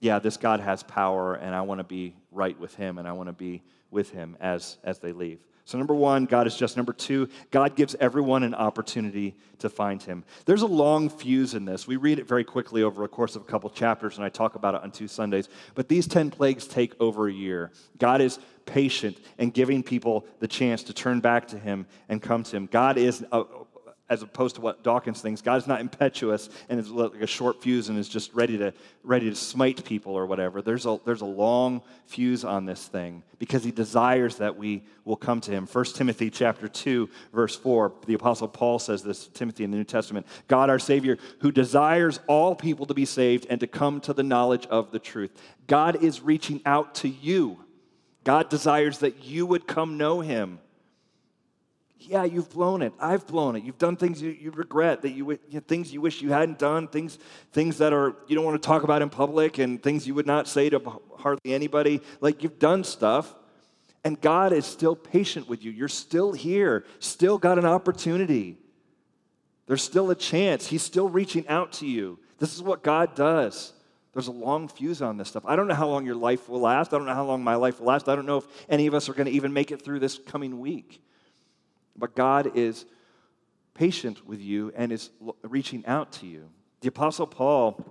yeah, 0.00 0.18
this 0.18 0.36
God 0.36 0.58
has 0.58 0.82
power, 0.82 1.36
and 1.36 1.54
I 1.54 1.60
want 1.60 1.78
to 1.78 1.84
be 1.84 2.16
right 2.32 2.58
with 2.58 2.74
him, 2.74 2.98
and 2.98 3.06
I 3.06 3.12
want 3.12 3.28
to 3.28 3.32
be 3.32 3.62
with 3.92 4.10
him 4.10 4.36
as, 4.40 4.78
as 4.82 4.98
they 4.98 5.12
leave. 5.12 5.38
So, 5.68 5.76
number 5.76 5.94
one, 5.94 6.24
God 6.24 6.46
is 6.46 6.56
just. 6.56 6.78
Number 6.78 6.94
two, 6.94 7.28
God 7.50 7.76
gives 7.76 7.94
everyone 8.00 8.42
an 8.42 8.54
opportunity 8.54 9.36
to 9.58 9.68
find 9.68 10.02
him. 10.02 10.24
There's 10.46 10.62
a 10.62 10.66
long 10.66 11.10
fuse 11.10 11.52
in 11.52 11.66
this. 11.66 11.86
We 11.86 11.96
read 11.96 12.18
it 12.18 12.26
very 12.26 12.42
quickly 12.42 12.82
over 12.82 13.04
a 13.04 13.08
course 13.08 13.36
of 13.36 13.42
a 13.42 13.44
couple 13.44 13.68
chapters, 13.68 14.16
and 14.16 14.24
I 14.24 14.30
talk 14.30 14.54
about 14.54 14.74
it 14.74 14.82
on 14.82 14.90
two 14.90 15.06
Sundays. 15.06 15.50
But 15.74 15.90
these 15.90 16.06
10 16.06 16.30
plagues 16.30 16.66
take 16.66 16.98
over 17.02 17.28
a 17.28 17.32
year. 17.32 17.70
God 17.98 18.22
is 18.22 18.38
patient 18.64 19.18
and 19.36 19.52
giving 19.52 19.82
people 19.82 20.24
the 20.38 20.48
chance 20.48 20.82
to 20.84 20.94
turn 20.94 21.20
back 21.20 21.48
to 21.48 21.58
him 21.58 21.86
and 22.08 22.22
come 22.22 22.44
to 22.44 22.56
him. 22.56 22.66
God 22.72 22.96
is, 22.96 23.22
uh, 23.30 23.44
as 24.10 24.22
opposed 24.22 24.54
to 24.56 24.60
what 24.60 24.82
Dawkins 24.82 25.20
thinks. 25.20 25.42
God 25.42 25.56
is 25.56 25.66
not 25.66 25.80
impetuous 25.80 26.48
and 26.68 26.80
is 26.80 26.90
like 26.90 27.14
a 27.20 27.26
short 27.26 27.62
fuse 27.62 27.88
and 27.88 27.98
is 27.98 28.08
just 28.08 28.32
ready 28.32 28.56
to, 28.56 28.72
ready 29.02 29.28
to 29.28 29.36
smite 29.36 29.84
people 29.84 30.14
or 30.14 30.24
whatever. 30.24 30.62
There's 30.62 30.86
a, 30.86 30.98
there's 31.04 31.20
a 31.20 31.26
long 31.26 31.82
fuse 32.06 32.44
on 32.44 32.64
this 32.64 32.86
thing 32.86 33.22
because 33.38 33.64
he 33.64 33.70
desires 33.70 34.36
that 34.36 34.56
we 34.56 34.82
will 35.04 35.16
come 35.16 35.40
to 35.42 35.50
him. 35.50 35.66
1 35.66 35.84
Timothy 35.86 36.30
chapter 36.30 36.68
2, 36.68 37.08
verse 37.34 37.54
4, 37.56 37.92
the 38.06 38.14
Apostle 38.14 38.48
Paul 38.48 38.78
says 38.78 39.02
this 39.02 39.26
to 39.26 39.32
Timothy 39.32 39.64
in 39.64 39.70
the 39.70 39.76
New 39.76 39.84
Testament 39.84 40.26
God, 40.48 40.70
our 40.70 40.78
Savior, 40.78 41.18
who 41.40 41.52
desires 41.52 42.20
all 42.26 42.54
people 42.54 42.86
to 42.86 42.94
be 42.94 43.04
saved 43.04 43.46
and 43.50 43.60
to 43.60 43.66
come 43.66 44.00
to 44.02 44.14
the 44.14 44.22
knowledge 44.22 44.66
of 44.66 44.90
the 44.90 44.98
truth. 44.98 45.30
God 45.66 46.02
is 46.02 46.22
reaching 46.22 46.62
out 46.64 46.94
to 46.96 47.08
you. 47.08 47.64
God 48.24 48.48
desires 48.48 48.98
that 48.98 49.24
you 49.24 49.46
would 49.46 49.66
come 49.66 49.96
know 49.96 50.20
him 50.20 50.60
yeah, 52.00 52.24
you've 52.24 52.50
blown 52.50 52.82
it. 52.82 52.92
I've 53.00 53.26
blown 53.26 53.56
it. 53.56 53.64
You've 53.64 53.78
done 53.78 53.96
things 53.96 54.22
you, 54.22 54.30
you 54.30 54.50
regret, 54.52 55.02
that 55.02 55.10
you, 55.10 55.38
you 55.48 55.60
things 55.60 55.92
you 55.92 56.00
wish 56.00 56.22
you 56.22 56.30
hadn't 56.30 56.58
done, 56.58 56.88
things, 56.88 57.18
things 57.52 57.78
that 57.78 57.92
are 57.92 58.14
you 58.28 58.36
don't 58.36 58.44
want 58.44 58.60
to 58.60 58.66
talk 58.66 58.84
about 58.84 59.02
in 59.02 59.10
public, 59.10 59.58
and 59.58 59.82
things 59.82 60.06
you 60.06 60.14
would 60.14 60.26
not 60.26 60.46
say 60.46 60.70
to 60.70 61.00
hardly 61.16 61.52
anybody. 61.52 62.00
Like 62.20 62.42
you've 62.42 62.58
done 62.58 62.84
stuff, 62.84 63.34
and 64.04 64.20
God 64.20 64.52
is 64.52 64.64
still 64.64 64.94
patient 64.94 65.48
with 65.48 65.64
you. 65.64 65.72
You're 65.72 65.88
still 65.88 66.32
here, 66.32 66.84
still 67.00 67.36
got 67.36 67.58
an 67.58 67.66
opportunity. 67.66 68.58
There's 69.66 69.82
still 69.82 70.10
a 70.10 70.14
chance. 70.14 70.66
He's 70.66 70.82
still 70.82 71.08
reaching 71.08 71.46
out 71.48 71.72
to 71.74 71.86
you. 71.86 72.18
This 72.38 72.54
is 72.54 72.62
what 72.62 72.82
God 72.82 73.14
does. 73.14 73.72
There's 74.14 74.28
a 74.28 74.32
long 74.32 74.68
fuse 74.68 75.02
on 75.02 75.18
this 75.18 75.28
stuff. 75.28 75.44
I 75.46 75.56
don't 75.56 75.68
know 75.68 75.74
how 75.74 75.88
long 75.88 76.06
your 76.06 76.14
life 76.14 76.48
will 76.48 76.60
last. 76.60 76.94
I 76.94 76.96
don't 76.96 77.06
know 77.06 77.14
how 77.14 77.26
long 77.26 77.44
my 77.44 77.56
life 77.56 77.78
will 77.78 77.88
last. 77.88 78.08
I 78.08 78.16
don't 78.16 78.24
know 78.24 78.38
if 78.38 78.46
any 78.68 78.86
of 78.86 78.94
us 78.94 79.08
are 79.08 79.12
going 79.12 79.26
to 79.26 79.32
even 79.32 79.52
make 79.52 79.70
it 79.70 79.82
through 79.82 80.00
this 80.00 80.18
coming 80.18 80.58
week. 80.58 81.02
But 81.98 82.14
God 82.14 82.56
is 82.56 82.86
patient 83.74 84.26
with 84.26 84.40
you 84.40 84.72
and 84.76 84.92
is 84.92 85.10
reaching 85.42 85.84
out 85.86 86.12
to 86.12 86.26
you. 86.26 86.48
The 86.80 86.88
Apostle 86.88 87.26
Paul 87.26 87.84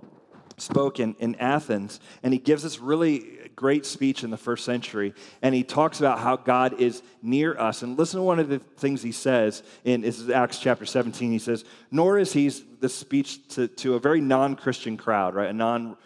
spoke 0.56 0.98
in, 0.98 1.14
in 1.18 1.34
Athens, 1.36 2.00
and 2.22 2.32
he 2.32 2.38
gives 2.38 2.62
this 2.62 2.80
really 2.80 3.50
great 3.54 3.84
speech 3.84 4.24
in 4.24 4.30
the 4.30 4.36
first 4.36 4.64
century, 4.64 5.14
and 5.42 5.54
he 5.54 5.62
talks 5.62 6.00
about 6.00 6.18
how 6.20 6.36
God 6.36 6.80
is 6.80 7.02
near 7.22 7.58
us. 7.58 7.82
And 7.82 7.98
listen 7.98 8.18
to 8.18 8.24
one 8.24 8.38
of 8.38 8.48
the 8.48 8.58
things 8.58 9.02
he 9.02 9.12
says 9.12 9.62
in 9.84 10.02
this 10.02 10.20
is 10.20 10.30
Acts 10.30 10.58
chapter 10.58 10.86
17. 10.86 11.30
He 11.30 11.38
says, 11.38 11.64
Nor 11.90 12.18
is 12.18 12.32
he 12.32 12.48
the 12.80 12.88
speech 12.88 13.46
to, 13.48 13.68
to 13.68 13.94
a 13.94 14.00
very 14.00 14.20
non 14.20 14.56
Christian 14.56 14.96
crowd, 14.96 15.34
right? 15.34 15.50
A 15.50 15.52
non 15.52 15.96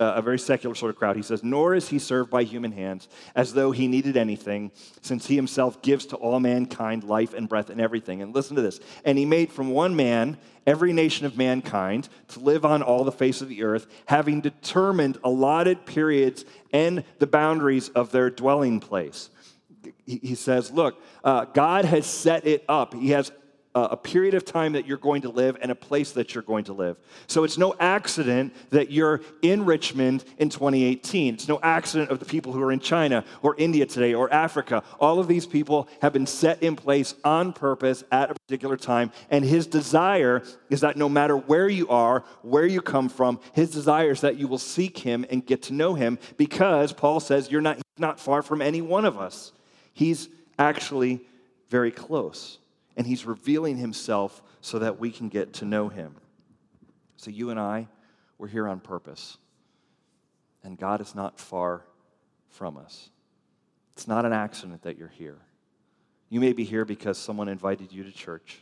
a 0.00 0.22
very 0.22 0.38
secular 0.38 0.74
sort 0.74 0.90
of 0.90 0.96
crowd. 0.96 1.16
He 1.16 1.22
says, 1.22 1.42
Nor 1.42 1.74
is 1.74 1.88
he 1.88 1.98
served 1.98 2.30
by 2.30 2.42
human 2.42 2.72
hands 2.72 3.08
as 3.34 3.52
though 3.52 3.70
he 3.70 3.86
needed 3.86 4.16
anything, 4.16 4.70
since 5.02 5.26
he 5.26 5.36
himself 5.36 5.82
gives 5.82 6.06
to 6.06 6.16
all 6.16 6.40
mankind 6.40 7.04
life 7.04 7.34
and 7.34 7.48
breath 7.48 7.68
and 7.68 7.80
everything. 7.80 8.22
And 8.22 8.34
listen 8.34 8.56
to 8.56 8.62
this. 8.62 8.80
And 9.04 9.18
he 9.18 9.24
made 9.24 9.52
from 9.52 9.70
one 9.70 9.94
man 9.94 10.38
every 10.66 10.92
nation 10.92 11.26
of 11.26 11.36
mankind 11.36 12.08
to 12.28 12.40
live 12.40 12.64
on 12.64 12.82
all 12.82 13.04
the 13.04 13.12
face 13.12 13.42
of 13.42 13.48
the 13.48 13.62
earth, 13.62 13.86
having 14.06 14.40
determined 14.40 15.18
allotted 15.22 15.84
periods 15.84 16.44
and 16.72 17.04
the 17.18 17.26
boundaries 17.26 17.88
of 17.90 18.10
their 18.10 18.30
dwelling 18.30 18.80
place. 18.80 19.30
He 20.06 20.34
says, 20.34 20.70
Look, 20.70 21.02
uh, 21.22 21.44
God 21.46 21.84
has 21.84 22.06
set 22.06 22.46
it 22.46 22.64
up. 22.68 22.94
He 22.94 23.10
has 23.10 23.30
a 23.90 23.96
period 23.96 24.34
of 24.34 24.44
time 24.44 24.72
that 24.72 24.86
you're 24.86 24.96
going 24.96 25.22
to 25.22 25.28
live 25.28 25.56
and 25.60 25.70
a 25.70 25.74
place 25.74 26.12
that 26.12 26.34
you're 26.34 26.42
going 26.42 26.64
to 26.64 26.72
live. 26.72 26.96
So 27.26 27.44
it's 27.44 27.58
no 27.58 27.74
accident 27.78 28.54
that 28.70 28.90
you're 28.90 29.20
in 29.42 29.64
Richmond 29.64 30.24
in 30.38 30.48
2018. 30.48 31.34
It's 31.34 31.48
no 31.48 31.60
accident 31.62 32.10
of 32.10 32.18
the 32.18 32.24
people 32.24 32.52
who 32.52 32.62
are 32.62 32.72
in 32.72 32.80
China 32.80 33.24
or 33.42 33.54
India 33.58 33.86
today 33.86 34.14
or 34.14 34.32
Africa. 34.32 34.82
All 34.98 35.18
of 35.18 35.28
these 35.28 35.46
people 35.46 35.88
have 36.02 36.12
been 36.12 36.26
set 36.26 36.62
in 36.62 36.76
place 36.76 37.14
on 37.24 37.52
purpose 37.52 38.04
at 38.10 38.30
a 38.30 38.34
particular 38.34 38.76
time. 38.76 39.12
And 39.30 39.44
his 39.44 39.66
desire 39.66 40.42
is 40.70 40.80
that 40.80 40.96
no 40.96 41.08
matter 41.08 41.36
where 41.36 41.68
you 41.68 41.88
are, 41.88 42.24
where 42.42 42.66
you 42.66 42.80
come 42.80 43.08
from, 43.08 43.40
his 43.52 43.70
desire 43.70 44.10
is 44.10 44.22
that 44.22 44.36
you 44.36 44.48
will 44.48 44.58
seek 44.58 44.98
him 44.98 45.26
and 45.30 45.44
get 45.44 45.62
to 45.64 45.72
know 45.72 45.94
him 45.94 46.18
because 46.36 46.92
Paul 46.92 47.20
says 47.20 47.50
you're 47.50 47.60
not, 47.60 47.78
not 47.98 48.20
far 48.20 48.42
from 48.42 48.62
any 48.62 48.80
one 48.80 49.04
of 49.04 49.18
us. 49.18 49.52
He's 49.92 50.28
actually 50.58 51.20
very 51.68 51.90
close 51.90 52.58
and 52.98 53.06
he's 53.06 53.24
revealing 53.24 53.76
himself 53.76 54.42
so 54.60 54.80
that 54.80 54.98
we 54.98 55.12
can 55.12 55.28
get 55.28 55.54
to 55.54 55.64
know 55.64 55.88
him. 55.88 56.16
So, 57.16 57.30
you 57.30 57.50
and 57.50 57.58
I, 57.58 57.86
we're 58.38 58.48
here 58.48 58.68
on 58.68 58.80
purpose. 58.80 59.38
And 60.64 60.76
God 60.76 61.00
is 61.00 61.14
not 61.14 61.38
far 61.38 61.84
from 62.50 62.76
us. 62.76 63.08
It's 63.94 64.08
not 64.08 64.24
an 64.24 64.32
accident 64.32 64.82
that 64.82 64.98
you're 64.98 65.08
here. 65.08 65.38
You 66.28 66.40
may 66.40 66.52
be 66.52 66.64
here 66.64 66.84
because 66.84 67.16
someone 67.16 67.48
invited 67.48 67.92
you 67.92 68.02
to 68.02 68.10
church. 68.10 68.58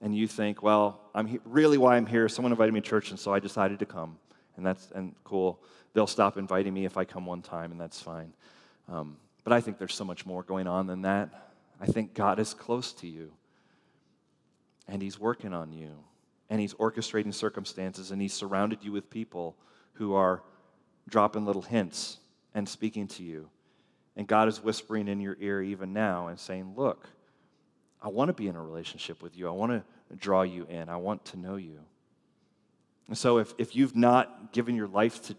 And 0.00 0.16
you 0.16 0.26
think, 0.26 0.62
well, 0.62 1.00
I'm 1.14 1.26
he- 1.26 1.40
really 1.44 1.76
why 1.76 1.96
I'm 1.96 2.06
here. 2.06 2.28
Someone 2.30 2.52
invited 2.52 2.72
me 2.72 2.80
to 2.80 2.88
church, 2.88 3.10
and 3.10 3.20
so 3.20 3.32
I 3.32 3.40
decided 3.40 3.78
to 3.80 3.86
come. 3.86 4.16
And 4.56 4.64
that's 4.64 4.90
and 4.94 5.14
cool. 5.24 5.60
They'll 5.92 6.06
stop 6.06 6.38
inviting 6.38 6.72
me 6.72 6.86
if 6.86 6.96
I 6.96 7.04
come 7.04 7.26
one 7.26 7.42
time, 7.42 7.72
and 7.72 7.80
that's 7.80 8.00
fine. 8.00 8.32
Um, 8.88 9.18
but 9.44 9.52
I 9.52 9.60
think 9.60 9.78
there's 9.78 9.94
so 9.94 10.04
much 10.04 10.24
more 10.24 10.42
going 10.42 10.66
on 10.66 10.86
than 10.86 11.02
that. 11.02 11.47
I 11.80 11.86
think 11.86 12.14
God 12.14 12.38
is 12.38 12.54
close 12.54 12.92
to 12.94 13.06
you. 13.06 13.32
And 14.86 15.02
He's 15.02 15.18
working 15.18 15.52
on 15.52 15.72
you. 15.72 15.90
And 16.50 16.60
He's 16.60 16.74
orchestrating 16.74 17.34
circumstances. 17.34 18.10
And 18.10 18.20
He's 18.20 18.32
surrounded 18.32 18.82
you 18.82 18.92
with 18.92 19.10
people 19.10 19.56
who 19.94 20.14
are 20.14 20.42
dropping 21.08 21.44
little 21.44 21.62
hints 21.62 22.18
and 22.54 22.68
speaking 22.68 23.06
to 23.08 23.22
you. 23.22 23.48
And 24.16 24.26
God 24.26 24.48
is 24.48 24.62
whispering 24.62 25.08
in 25.08 25.20
your 25.20 25.36
ear 25.40 25.62
even 25.62 25.92
now 25.92 26.28
and 26.28 26.38
saying, 26.38 26.74
Look, 26.76 27.08
I 28.02 28.08
want 28.08 28.28
to 28.28 28.32
be 28.32 28.48
in 28.48 28.56
a 28.56 28.62
relationship 28.62 29.22
with 29.22 29.36
you. 29.36 29.48
I 29.48 29.52
want 29.52 29.72
to 29.72 30.16
draw 30.16 30.42
you 30.42 30.66
in. 30.68 30.88
I 30.88 30.96
want 30.96 31.24
to 31.26 31.38
know 31.38 31.56
you. 31.56 31.80
And 33.08 33.16
so 33.16 33.38
if, 33.38 33.54
if 33.58 33.74
you've 33.74 33.96
not 33.96 34.52
given 34.52 34.74
your 34.74 34.86
life 34.86 35.22
to, 35.26 35.36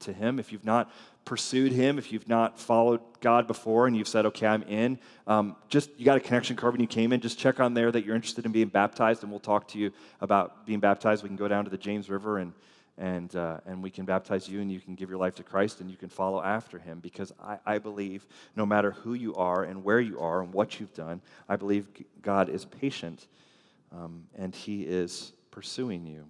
to 0.00 0.12
Him, 0.12 0.38
if 0.38 0.52
you've 0.52 0.64
not 0.64 0.90
pursued 1.28 1.72
him, 1.72 1.98
if 1.98 2.10
you've 2.10 2.26
not 2.26 2.58
followed 2.58 3.00
God 3.20 3.46
before 3.46 3.86
and 3.86 3.94
you've 3.94 4.08
said, 4.08 4.24
okay, 4.24 4.46
I'm 4.46 4.62
in, 4.62 4.98
um, 5.26 5.56
just 5.68 5.90
you 5.98 6.06
got 6.06 6.16
a 6.16 6.20
connection 6.20 6.56
card 6.56 6.72
when 6.72 6.80
you 6.80 6.86
came 6.86 7.12
in, 7.12 7.20
just 7.20 7.38
check 7.38 7.60
on 7.60 7.74
there 7.74 7.92
that 7.92 8.06
you're 8.06 8.16
interested 8.16 8.46
in 8.46 8.52
being 8.52 8.68
baptized, 8.68 9.22
and 9.22 9.30
we'll 9.30 9.38
talk 9.38 9.68
to 9.68 9.78
you 9.78 9.92
about 10.22 10.64
being 10.64 10.80
baptized. 10.80 11.22
We 11.22 11.28
can 11.28 11.36
go 11.36 11.46
down 11.46 11.64
to 11.64 11.70
the 11.70 11.76
James 11.76 12.08
River 12.08 12.38
and 12.38 12.52
and, 12.96 13.36
uh, 13.36 13.58
and 13.64 13.80
we 13.80 13.90
can 13.90 14.04
baptize 14.04 14.48
you 14.48 14.60
and 14.60 14.72
you 14.72 14.80
can 14.80 14.96
give 14.96 15.08
your 15.08 15.20
life 15.20 15.36
to 15.36 15.44
Christ 15.44 15.80
and 15.80 15.88
you 15.88 15.96
can 15.96 16.08
follow 16.08 16.42
after 16.42 16.80
him 16.80 16.98
because 16.98 17.32
I, 17.40 17.58
I 17.64 17.78
believe 17.78 18.26
no 18.56 18.66
matter 18.66 18.90
who 18.90 19.14
you 19.14 19.36
are 19.36 19.62
and 19.62 19.84
where 19.84 20.00
you 20.00 20.18
are 20.18 20.42
and 20.42 20.52
what 20.52 20.80
you've 20.80 20.94
done, 20.94 21.20
I 21.48 21.54
believe 21.54 21.86
God 22.22 22.48
is 22.48 22.64
patient 22.64 23.28
um, 23.92 24.24
and 24.36 24.52
he 24.52 24.82
is 24.82 25.32
pursuing 25.52 26.06
you. 26.06 26.24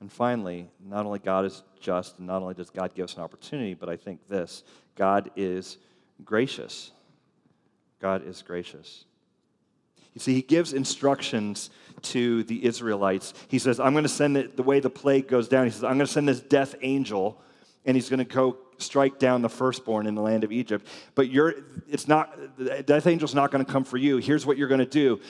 And 0.00 0.12
finally, 0.12 0.70
not 0.84 1.06
only 1.06 1.18
God 1.18 1.44
is 1.44 1.62
just, 1.80 2.18
and 2.18 2.26
not 2.26 2.42
only 2.42 2.54
does 2.54 2.70
God 2.70 2.94
give 2.94 3.04
us 3.04 3.16
an 3.16 3.22
opportunity, 3.22 3.74
but 3.74 3.88
I 3.88 3.96
think 3.96 4.26
this 4.28 4.62
God 4.94 5.30
is 5.36 5.78
gracious. 6.24 6.92
God 8.00 8.26
is 8.26 8.42
gracious. 8.42 9.04
You 10.14 10.20
see, 10.20 10.34
he 10.34 10.42
gives 10.42 10.72
instructions 10.72 11.70
to 12.02 12.42
the 12.44 12.64
Israelites. 12.64 13.34
He 13.48 13.58
says, 13.58 13.78
I'm 13.78 13.92
going 13.92 14.04
to 14.04 14.08
send 14.08 14.36
it 14.36 14.56
the 14.56 14.62
way 14.62 14.80
the 14.80 14.90
plague 14.90 15.28
goes 15.28 15.48
down. 15.48 15.64
He 15.64 15.70
says, 15.70 15.84
I'm 15.84 15.96
going 15.96 16.06
to 16.06 16.12
send 16.12 16.28
this 16.28 16.40
death 16.40 16.74
angel, 16.82 17.40
and 17.84 17.96
he's 17.96 18.08
going 18.08 18.18
to 18.18 18.24
go 18.24 18.56
strike 18.78 19.18
down 19.18 19.42
the 19.42 19.48
firstborn 19.48 20.06
in 20.06 20.14
the 20.14 20.22
land 20.22 20.44
of 20.44 20.52
Egypt. 20.52 20.86
But 21.14 21.30
you're, 21.30 21.54
it's 21.88 22.08
not, 22.08 22.56
the 22.56 22.82
death 22.82 23.06
angel's 23.06 23.34
not 23.34 23.50
going 23.50 23.64
to 23.64 23.70
come 23.70 23.84
for 23.84 23.96
you. 23.96 24.18
Here's 24.18 24.46
what 24.46 24.56
you're 24.56 24.68
going 24.68 24.78
to 24.80 24.86
do 24.86 25.20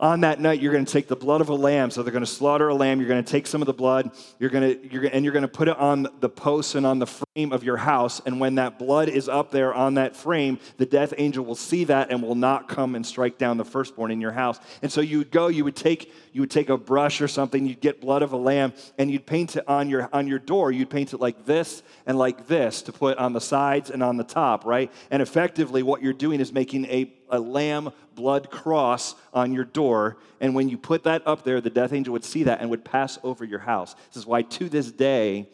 on 0.00 0.22
that 0.22 0.40
night 0.40 0.60
you're 0.60 0.72
going 0.72 0.84
to 0.84 0.92
take 0.92 1.06
the 1.06 1.16
blood 1.16 1.40
of 1.40 1.48
a 1.48 1.54
lamb. 1.54 1.90
So 1.90 2.02
they're 2.02 2.12
going 2.12 2.24
to 2.24 2.30
slaughter 2.30 2.68
a 2.68 2.74
lamb. 2.74 2.98
You're 2.98 3.08
going 3.08 3.22
to 3.22 3.30
take 3.30 3.46
some 3.46 3.62
of 3.62 3.66
the 3.66 3.72
blood. 3.72 4.10
You're 4.38 4.50
going 4.50 4.80
to 4.80 4.92
you're, 4.92 5.04
and 5.04 5.24
you're 5.24 5.32
going 5.32 5.42
to 5.42 5.48
put 5.48 5.68
it 5.68 5.76
on 5.78 6.08
the 6.20 6.28
posts 6.28 6.74
and 6.74 6.84
on 6.84 6.98
the 6.98 7.06
frame 7.06 7.52
of 7.52 7.62
your 7.62 7.76
house. 7.76 8.20
And 8.26 8.40
when 8.40 8.56
that 8.56 8.78
blood 8.78 9.08
is 9.08 9.28
up 9.28 9.50
there 9.50 9.72
on 9.72 9.94
that 9.94 10.16
frame 10.16 10.58
the 10.76 10.86
death 10.86 11.14
angel 11.18 11.44
will 11.44 11.54
see 11.54 11.84
that 11.84 12.10
and 12.10 12.22
will 12.22 12.34
not 12.34 12.68
come 12.68 12.94
and 12.94 13.06
strike 13.06 13.38
down 13.38 13.56
the 13.56 13.64
firstborn 13.64 14.10
in 14.10 14.20
your 14.20 14.32
house. 14.32 14.58
And 14.82 14.90
so 14.90 15.00
you 15.00 15.18
would 15.18 15.30
go 15.30 15.48
you 15.48 15.64
would 15.64 15.76
take 15.76 16.12
you 16.32 16.40
would 16.40 16.50
take 16.50 16.68
a 16.68 16.76
brush 16.76 17.20
or 17.20 17.28
something. 17.28 17.66
You'd 17.66 17.80
get 17.80 18.00
blood 18.00 18.22
of 18.22 18.32
a 18.32 18.36
lamb 18.36 18.72
and 18.98 19.10
you'd 19.10 19.26
paint 19.26 19.56
it 19.56 19.68
on 19.68 19.88
your 19.88 20.08
on 20.12 20.26
your 20.26 20.38
door. 20.38 20.72
You'd 20.72 20.90
paint 20.90 21.12
it 21.12 21.20
like 21.20 21.44
this 21.44 21.82
and 22.06 22.18
like 22.18 22.48
this 22.48 22.82
to 22.82 22.92
put 22.92 23.18
on 23.18 23.32
the 23.32 23.40
sides 23.40 23.90
and 23.90 24.02
on 24.02 24.16
the 24.16 24.24
top 24.24 24.64
right? 24.64 24.90
And 25.10 25.22
effectively 25.22 25.82
what 25.82 26.02
you're 26.02 26.12
doing 26.12 26.40
is 26.40 26.52
making 26.52 26.86
a 26.86 27.12
a 27.32 27.40
lamb 27.40 27.90
blood 28.14 28.50
cross 28.50 29.16
on 29.34 29.52
your 29.52 29.64
door. 29.64 30.18
And 30.40 30.54
when 30.54 30.68
you 30.68 30.78
put 30.78 31.04
that 31.04 31.26
up 31.26 31.42
there, 31.42 31.60
the 31.60 31.70
death 31.70 31.92
angel 31.92 32.12
would 32.12 32.24
see 32.24 32.44
that 32.44 32.60
and 32.60 32.70
would 32.70 32.84
pass 32.84 33.18
over 33.24 33.44
your 33.44 33.58
house. 33.58 33.94
This 34.08 34.18
is 34.18 34.26
why 34.26 34.42
to 34.42 34.68
this 34.68 34.92
day, 34.92 35.48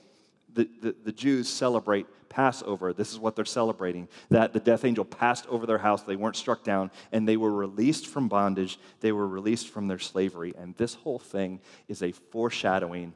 the, 0.53 0.69
the, 0.83 0.95
the 1.05 1.13
Jews 1.13 1.49
celebrate 1.49 2.07
Passover. 2.29 2.93
This 2.93 3.13
is 3.13 3.19
what 3.19 3.37
they're 3.37 3.45
celebrating 3.45 4.09
that 4.31 4.53
the 4.53 4.61
death 4.61 4.85
angel 4.85 5.05
passed 5.05 5.47
over 5.47 5.67
their 5.67 5.79
house. 5.79 6.03
They 6.03 6.17
weren't 6.17 6.37
struck 6.37 6.65
down, 6.65 6.91
and 7.13 7.27
they 7.27 7.37
were 7.37 7.53
released 7.53 8.07
from 8.07 8.29
bondage. 8.29 8.79
They 9.01 9.13
were 9.13 9.27
released 9.27 9.69
from 9.69 9.89
their 9.89 9.99
slavery. 9.99 10.55
And 10.59 10.75
this 10.77 10.95
whole 10.95 11.19
thing 11.19 11.61
is 11.87 12.03
a 12.03 12.13
foreshadowing 12.13 13.15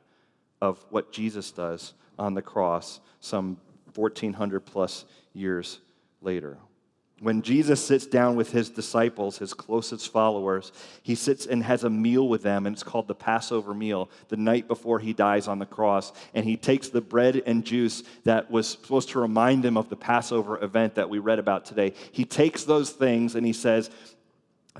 of 0.61 0.85
what 0.91 1.13
Jesus 1.13 1.51
does 1.51 1.95
on 2.19 2.35
the 2.35 2.43
cross 2.43 3.01
some 3.21 3.59
1400 3.95 4.61
plus 4.61 5.05
years 5.35 5.81
later. 6.21 6.59
When 7.23 7.43
Jesus 7.43 7.81
sits 7.85 8.05
down 8.05 8.35
with 8.35 8.51
his 8.51 8.69
disciples, 8.69 9.39
his 9.39 9.55
closest 9.55 10.11
followers, 10.11 10.73
he 11.05 11.15
sits 11.15 11.47
and 11.47 11.63
has 11.63 11.85
a 11.85 11.91
meal 11.91 12.29
with 12.29 12.43
them, 12.43 12.67
and 12.67 12.75
it's 12.75 12.83
called 12.83 13.07
the 13.07 13.15
Passover 13.15 13.75
meal, 13.75 14.11
the 14.27 14.37
night 14.37 14.67
before 14.67 14.99
he 14.99 15.13
dies 15.13 15.47
on 15.47 15.61
the 15.61 15.67
cross. 15.67 16.13
And 16.35 16.45
he 16.45 16.57
takes 16.57 16.89
the 16.89 17.01
bread 17.01 17.41
and 17.47 17.65
juice 17.65 18.03
that 18.25 18.51
was 18.51 18.71
supposed 18.71 19.11
to 19.11 19.21
remind 19.21 19.65
him 19.65 19.77
of 19.77 19.89
the 19.89 19.95
Passover 19.95 20.63
event 20.65 20.97
that 20.97 21.09
we 21.09 21.21
read 21.21 21.39
about 21.39 21.65
today. 21.65 21.95
He 22.11 22.25
takes 22.25 22.65
those 22.65 22.91
things 22.91 23.37
and 23.37 23.47
he 23.47 23.53
says, 23.53 23.89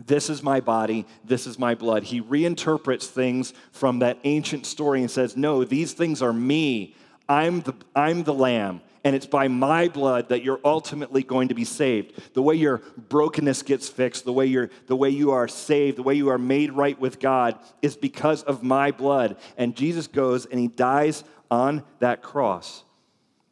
this 0.05 0.29
is 0.29 0.43
my 0.43 0.59
body, 0.59 1.07
this 1.25 1.47
is 1.47 1.61
my 1.61 1.77
blood. 1.77 2.03
He 2.03 2.21
reinterprets 2.21 3.07
things 3.07 3.55
from 3.71 4.01
that 4.01 4.19
ancient 4.25 4.67
story 4.67 5.01
and 5.01 5.11
says, 5.11 5.37
No, 5.37 5.63
these 5.63 5.93
things 5.93 6.23
are 6.23 6.33
me. 6.33 6.97
I'm 7.29 7.61
the, 7.61 7.75
I'm 7.95 8.25
the 8.25 8.35
lamb 8.35 8.81
and 9.05 9.17
it's 9.17 9.27
by 9.27 9.49
my 9.49 9.89
blood 9.89 10.29
that 10.29 10.43
you're 10.43 10.61
ultimately 10.65 11.23
going 11.23 11.49
to 11.49 11.55
be 11.55 11.65
saved. 11.65 12.35
The 12.35 12.43
way 12.43 12.55
your 12.55 12.83
brokenness 13.09 13.63
gets 13.63 13.89
fixed, 13.89 14.25
the 14.25 14.33
way, 14.33 14.47
you're, 14.47 14.71
the 14.87 14.97
way 14.97 15.11
you 15.11 15.33
are 15.33 15.49
saved, 15.49 15.99
the 15.99 16.03
way 16.03 16.15
you 16.15 16.29
are 16.29 16.39
made 16.39 16.73
right 16.73 16.99
with 16.99 17.19
God 17.19 17.59
is 17.81 17.97
because 17.97 18.43
of 18.45 18.63
my 18.63 18.93
blood. 18.93 19.37
And 19.57 19.75
Jesus 19.75 20.07
goes 20.07 20.47
and 20.47 20.61
he 20.61 20.69
dies 20.69 21.25
on 21.51 21.83
that 21.99 22.23
cross. 22.23 22.85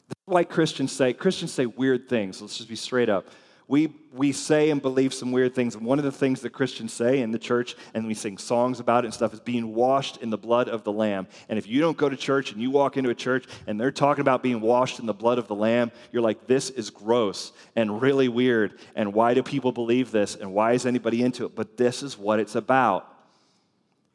That's 0.08 0.20
why 0.26 0.44
Christians 0.44 0.92
say, 0.92 1.12
Christians 1.12 1.52
say 1.52 1.66
weird 1.66 2.08
things. 2.08 2.40
Let's 2.40 2.56
just 2.56 2.68
be 2.68 2.76
straight 2.76 3.08
up. 3.08 3.26
We, 3.70 3.94
we 4.12 4.32
say 4.32 4.70
and 4.70 4.82
believe 4.82 5.14
some 5.14 5.30
weird 5.30 5.54
things. 5.54 5.76
And 5.76 5.86
one 5.86 6.00
of 6.00 6.04
the 6.04 6.10
things 6.10 6.40
that 6.40 6.50
Christians 6.50 6.92
say 6.92 7.20
in 7.20 7.30
the 7.30 7.38
church, 7.38 7.76
and 7.94 8.04
we 8.04 8.14
sing 8.14 8.36
songs 8.36 8.80
about 8.80 9.04
it 9.04 9.06
and 9.06 9.14
stuff, 9.14 9.32
is 9.32 9.38
being 9.38 9.76
washed 9.76 10.16
in 10.16 10.28
the 10.28 10.36
blood 10.36 10.68
of 10.68 10.82
the 10.82 10.90
Lamb. 10.90 11.28
And 11.48 11.56
if 11.56 11.68
you 11.68 11.80
don't 11.80 11.96
go 11.96 12.08
to 12.08 12.16
church 12.16 12.50
and 12.50 12.60
you 12.60 12.72
walk 12.72 12.96
into 12.96 13.10
a 13.10 13.14
church 13.14 13.46
and 13.68 13.80
they're 13.80 13.92
talking 13.92 14.22
about 14.22 14.42
being 14.42 14.60
washed 14.60 14.98
in 14.98 15.06
the 15.06 15.14
blood 15.14 15.38
of 15.38 15.46
the 15.46 15.54
Lamb, 15.54 15.92
you're 16.10 16.20
like, 16.20 16.48
this 16.48 16.70
is 16.70 16.90
gross 16.90 17.52
and 17.76 18.02
really 18.02 18.26
weird. 18.26 18.76
And 18.96 19.14
why 19.14 19.34
do 19.34 19.42
people 19.44 19.70
believe 19.70 20.10
this? 20.10 20.34
And 20.34 20.52
why 20.52 20.72
is 20.72 20.84
anybody 20.84 21.22
into 21.22 21.44
it? 21.46 21.54
But 21.54 21.76
this 21.76 22.02
is 22.02 22.18
what 22.18 22.40
it's 22.40 22.56
about. 22.56 23.06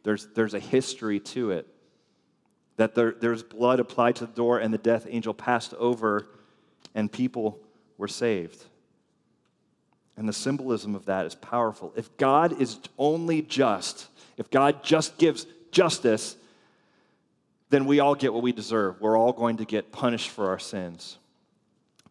There's, 0.04 0.28
there's 0.36 0.54
a 0.54 0.60
history 0.60 1.22
to 1.22 1.52
it. 1.52 1.66
That 2.76 2.94
there, 2.94 3.16
there's 3.18 3.42
blood 3.42 3.80
applied 3.80 4.18
to 4.18 4.26
the 4.26 4.34
door, 4.34 4.60
and 4.60 4.74
the 4.74 4.78
death 4.78 5.08
angel 5.10 5.34
passed 5.34 5.74
over, 5.76 6.28
and 6.94 7.10
people 7.10 7.58
were 7.98 8.10
saved. 8.10 8.66
And 10.18 10.30
the 10.30 10.34
symbolism 10.34 10.96
of 10.96 11.06
that 11.06 11.26
is 11.26 11.36
powerful. 11.36 11.94
If 11.96 12.16
God 12.18 12.62
is 12.62 12.80
only 12.98 13.42
just, 13.42 14.08
if 14.38 14.50
God 14.50 14.84
just 14.84 15.18
gives 15.18 15.46
justice, 15.72 16.38
then 17.70 17.86
we 17.86 18.00
all 18.00 18.16
get 18.16 18.34
what 18.34 18.44
we 18.44 18.54
deserve. 18.54 19.02
We're 19.02 19.18
all 19.18 19.34
going 19.34 19.58
to 19.58 19.66
get 19.66 19.92
punished 19.92 20.30
for 20.30 20.50
our 20.50 20.60
sins. 20.60 21.18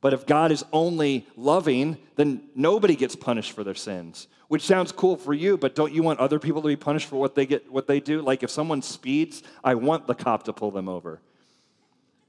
But 0.00 0.12
if 0.12 0.26
God 0.26 0.52
is 0.52 0.64
only 0.70 1.26
loving, 1.34 1.96
then 2.16 2.42
nobody 2.54 2.94
gets 2.94 3.16
punished 3.16 3.52
for 3.52 3.64
their 3.64 3.74
sins. 3.74 4.28
Which 4.48 4.62
sounds 4.62 4.92
cool 4.92 5.16
for 5.16 5.32
you, 5.32 5.56
but 5.56 5.74
don't 5.74 5.94
you 5.94 6.02
want 6.02 6.20
other 6.20 6.38
people 6.38 6.60
to 6.60 6.68
be 6.68 6.76
punished 6.76 7.08
for 7.08 7.16
what 7.16 7.34
they 7.34 7.46
get 7.46 7.72
what 7.72 7.86
they 7.86 8.00
do? 8.00 8.20
Like 8.20 8.42
if 8.42 8.50
someone 8.50 8.82
speeds, 8.82 9.42
I 9.64 9.76
want 9.76 10.06
the 10.06 10.14
cop 10.14 10.42
to 10.42 10.52
pull 10.52 10.70
them 10.70 10.90
over. 10.90 11.22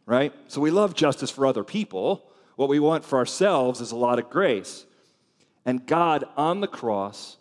Right? 0.05 0.31
So 0.47 0.61
we 0.61 0.71
love 0.71 0.93
justice 0.95 1.29
for 1.29 1.45
other 1.45 1.65
people. 1.65 2.25
What 2.55 2.69
we 2.69 2.79
want 2.79 3.03
for 3.03 3.17
ourselves 3.17 3.81
is 3.81 3.91
a 3.91 3.97
lot 3.97 4.19
of 4.19 4.29
grace. 4.29 4.85
And 5.65 5.85
God 5.85 6.25
on 6.37 6.61
the 6.61 6.67
cross, 6.67 7.37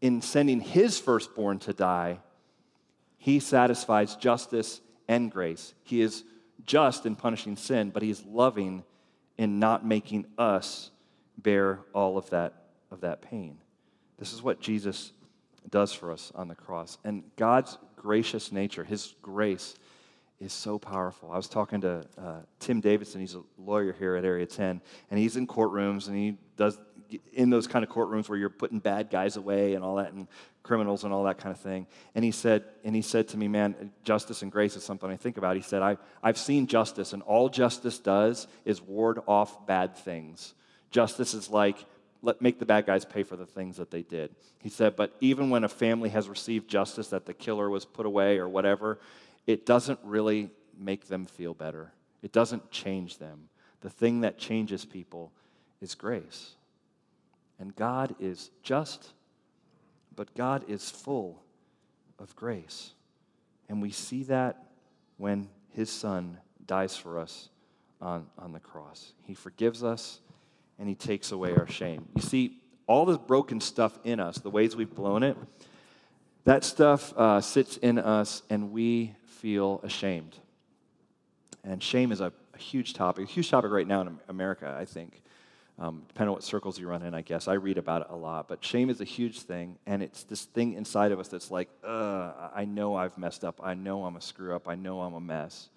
in 0.00 0.22
sending 0.22 0.60
his 0.60 0.98
firstborn 0.98 1.58
to 1.60 1.72
die, 1.72 2.20
he 3.18 3.40
satisfies 3.40 4.16
justice 4.16 4.80
and 5.08 5.30
grace. 5.30 5.74
He 5.82 6.00
is 6.00 6.24
just 6.64 7.04
in 7.04 7.16
punishing 7.16 7.56
sin, 7.56 7.90
but 7.90 8.02
he 8.02 8.10
is 8.10 8.24
loving 8.24 8.84
in 9.36 9.58
not 9.58 9.84
making 9.84 10.26
us 10.38 10.90
bear 11.36 11.80
all 11.92 12.16
of 12.16 12.30
that, 12.30 12.54
of 12.90 13.00
that 13.00 13.22
pain. 13.22 13.58
This 14.18 14.32
is 14.32 14.42
what 14.42 14.60
Jesus 14.60 15.12
does 15.68 15.92
for 15.92 16.12
us 16.12 16.32
on 16.34 16.48
the 16.48 16.54
cross. 16.54 16.98
And 17.04 17.24
God's 17.36 17.78
gracious 17.96 18.52
nature, 18.52 18.84
his 18.84 19.14
grace, 19.22 19.74
is 20.40 20.52
so 20.52 20.78
powerful. 20.78 21.30
I 21.30 21.36
was 21.36 21.48
talking 21.48 21.82
to 21.82 22.04
uh, 22.16 22.40
Tim 22.58 22.80
Davidson, 22.80 23.20
he's 23.20 23.34
a 23.34 23.42
lawyer 23.58 23.92
here 23.92 24.16
at 24.16 24.24
Area 24.24 24.46
10, 24.46 24.80
and 25.10 25.20
he's 25.20 25.36
in 25.36 25.46
courtrooms 25.46 26.08
and 26.08 26.16
he 26.16 26.38
does 26.56 26.78
in 27.32 27.50
those 27.50 27.66
kind 27.66 27.84
of 27.84 27.90
courtrooms 27.90 28.28
where 28.28 28.38
you're 28.38 28.48
putting 28.50 28.78
bad 28.78 29.10
guys 29.10 29.36
away 29.36 29.74
and 29.74 29.84
all 29.84 29.96
that 29.96 30.12
and 30.12 30.28
criminals 30.62 31.04
and 31.04 31.12
all 31.12 31.24
that 31.24 31.38
kind 31.38 31.54
of 31.54 31.60
thing. 31.60 31.86
And 32.14 32.24
he 32.24 32.30
said, 32.30 32.64
and 32.84 32.94
he 32.94 33.02
said 33.02 33.28
to 33.28 33.36
me, 33.36 33.48
man, 33.48 33.92
justice 34.04 34.42
and 34.42 34.52
grace 34.52 34.76
is 34.76 34.84
something 34.84 35.10
I 35.10 35.16
think 35.16 35.36
about. 35.36 35.56
He 35.56 35.62
said, 35.62 35.82
I, 35.82 35.96
I've 36.22 36.38
seen 36.38 36.66
justice, 36.66 37.12
and 37.12 37.22
all 37.22 37.48
justice 37.48 37.98
does 37.98 38.46
is 38.64 38.80
ward 38.80 39.20
off 39.26 39.66
bad 39.66 39.96
things. 39.96 40.54
Justice 40.90 41.34
is 41.34 41.50
like, 41.50 41.76
let 42.22 42.42
make 42.42 42.58
the 42.58 42.66
bad 42.66 42.86
guys 42.86 43.04
pay 43.04 43.22
for 43.22 43.36
the 43.36 43.46
things 43.46 43.78
that 43.78 43.90
they 43.90 44.02
did. 44.02 44.34
He 44.58 44.68
said, 44.68 44.96
but 44.96 45.16
even 45.20 45.48
when 45.48 45.64
a 45.64 45.68
family 45.68 46.10
has 46.10 46.28
received 46.28 46.68
justice 46.68 47.08
that 47.08 47.24
the 47.24 47.32
killer 47.32 47.70
was 47.70 47.84
put 47.84 48.04
away 48.04 48.38
or 48.38 48.48
whatever, 48.48 48.98
it 49.46 49.64
doesn't 49.64 49.98
really 50.04 50.50
make 50.78 51.08
them 51.08 51.24
feel 51.24 51.54
better. 51.54 51.92
It 52.22 52.32
doesn't 52.32 52.70
change 52.70 53.18
them. 53.18 53.48
The 53.80 53.88
thing 53.88 54.20
that 54.20 54.38
changes 54.38 54.84
people 54.84 55.32
is 55.80 55.94
grace. 55.94 56.56
And 57.60 57.76
God 57.76 58.16
is 58.18 58.50
just, 58.62 59.12
but 60.16 60.34
God 60.34 60.64
is 60.68 60.90
full 60.90 61.42
of 62.18 62.34
grace. 62.34 62.94
And 63.68 63.80
we 63.80 63.90
see 63.90 64.24
that 64.24 64.64
when 65.18 65.48
his 65.68 65.90
son 65.90 66.38
dies 66.66 66.96
for 66.96 67.18
us 67.18 67.50
on, 68.00 68.26
on 68.38 68.52
the 68.52 68.60
cross. 68.60 69.12
He 69.26 69.34
forgives 69.34 69.84
us 69.84 70.20
and 70.78 70.88
he 70.88 70.94
takes 70.94 71.32
away 71.32 71.54
our 71.54 71.68
shame. 71.68 72.08
You 72.16 72.22
see, 72.22 72.56
all 72.86 73.04
this 73.04 73.18
broken 73.18 73.60
stuff 73.60 73.98
in 74.02 74.18
us, 74.18 74.38
the 74.38 74.50
ways 74.50 74.74
we've 74.74 74.92
blown 74.92 75.22
it, 75.22 75.36
that 76.44 76.64
stuff 76.64 77.12
uh, 77.16 77.40
sits 77.40 77.76
in 77.76 77.98
us 77.98 78.42
and 78.48 78.72
we 78.72 79.14
feel 79.24 79.80
ashamed. 79.84 80.36
And 81.62 81.82
shame 81.82 82.10
is 82.10 82.20
a, 82.20 82.32
a, 82.54 82.58
huge 82.58 82.94
topic, 82.94 83.28
a 83.28 83.30
huge 83.30 83.50
topic 83.50 83.70
right 83.70 83.86
now 83.86 84.00
in 84.00 84.18
America, 84.28 84.76
I 84.78 84.86
think. 84.86 85.22
Um, 85.80 86.02
depending 86.08 86.28
on 86.28 86.34
what 86.34 86.44
circles 86.44 86.78
you 86.78 86.86
run 86.86 87.02
in, 87.02 87.14
I 87.14 87.22
guess. 87.22 87.48
I 87.48 87.54
read 87.54 87.78
about 87.78 88.02
it 88.02 88.08
a 88.10 88.16
lot. 88.16 88.48
But 88.48 88.62
shame 88.62 88.90
is 88.90 89.00
a 89.00 89.04
huge 89.04 89.40
thing, 89.40 89.78
and 89.86 90.02
it's 90.02 90.24
this 90.24 90.44
thing 90.44 90.74
inside 90.74 91.10
of 91.10 91.18
us 91.18 91.28
that's 91.28 91.50
like, 91.50 91.70
I 91.82 92.66
know 92.68 92.94
I've 92.96 93.16
messed 93.16 93.44
up. 93.44 93.60
I 93.64 93.72
know 93.72 94.04
I'm 94.04 94.16
a 94.16 94.20
screw 94.20 94.54
up. 94.54 94.68
I 94.68 94.74
know 94.74 95.00
I'm 95.00 95.14
a 95.14 95.20
mess. 95.20 95.70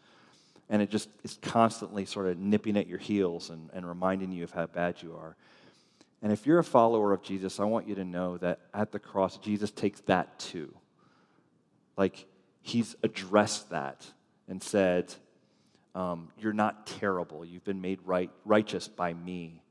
And 0.69 0.81
it 0.81 0.89
just 0.89 1.07
is 1.23 1.39
constantly 1.41 2.03
sort 2.03 2.27
of 2.27 2.37
nipping 2.37 2.75
at 2.77 2.87
your 2.87 2.97
heels 2.97 3.49
and, 3.49 3.69
and 3.73 3.87
reminding 3.87 4.33
you 4.33 4.43
of 4.43 4.51
how 4.51 4.65
bad 4.65 5.01
you 5.01 5.15
are. 5.15 5.37
And 6.21 6.31
if 6.31 6.45
you're 6.45 6.59
a 6.59 6.63
follower 6.63 7.13
of 7.13 7.21
Jesus, 7.21 7.59
I 7.59 7.65
want 7.65 7.87
you 7.87 7.95
to 7.95 8.05
know 8.05 8.37
that 8.37 8.59
at 8.73 8.91
the 8.91 8.99
cross, 8.99 9.37
Jesus 9.37 9.71
takes 9.71 10.01
that 10.01 10.37
too. 10.39 10.73
Like, 11.97 12.25
he's 12.61 12.95
addressed 13.03 13.69
that 13.69 14.05
and 14.49 14.61
said, 14.61 15.13
um, 15.95 16.29
You're 16.37 16.53
not 16.53 16.87
terrible. 16.87 17.45
You've 17.45 17.65
been 17.65 17.81
made 17.81 17.99
right, 18.05 18.31
righteous 18.45 18.87
by 18.87 19.13
me. 19.13 19.62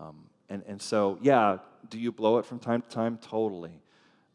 Um, 0.00 0.24
and, 0.48 0.62
and 0.66 0.80
so, 0.80 1.18
yeah, 1.20 1.58
do 1.88 1.98
you 1.98 2.12
blow 2.12 2.38
it 2.38 2.46
from 2.46 2.58
time 2.58 2.82
to 2.82 2.88
time? 2.88 3.18
Totally. 3.18 3.80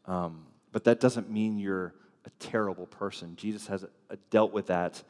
Um, 0.06 0.46
but 0.72 0.84
that 0.84 1.00
doesn't 1.00 1.30
mean 1.30 1.58
you're 1.58 1.94
a 2.24 2.30
terrible 2.38 2.86
person. 2.86 3.36
Jesus 3.36 3.66
has 3.66 3.84
dealt 4.30 4.52
with 4.52 4.66
that 4.66 5.02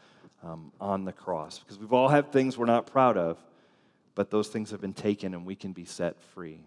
um, 0.42 0.73
on 0.81 1.05
the 1.05 1.12
cross 1.12 1.59
because 1.59 1.79
we've 1.79 1.92
all 1.92 2.09
had 2.09 2.33
things 2.33 2.57
we're 2.57 2.66
not 2.66 2.87
proud 2.87 3.16
of, 3.16 3.38
but 4.14 4.31
those 4.31 4.49
things 4.49 4.71
have 4.71 4.81
been 4.81 4.92
taken 4.92 5.35
and 5.35 5.45
we 5.45 5.55
can 5.55 5.73
be 5.73 5.85
set 5.85 6.21
free. 6.21 6.61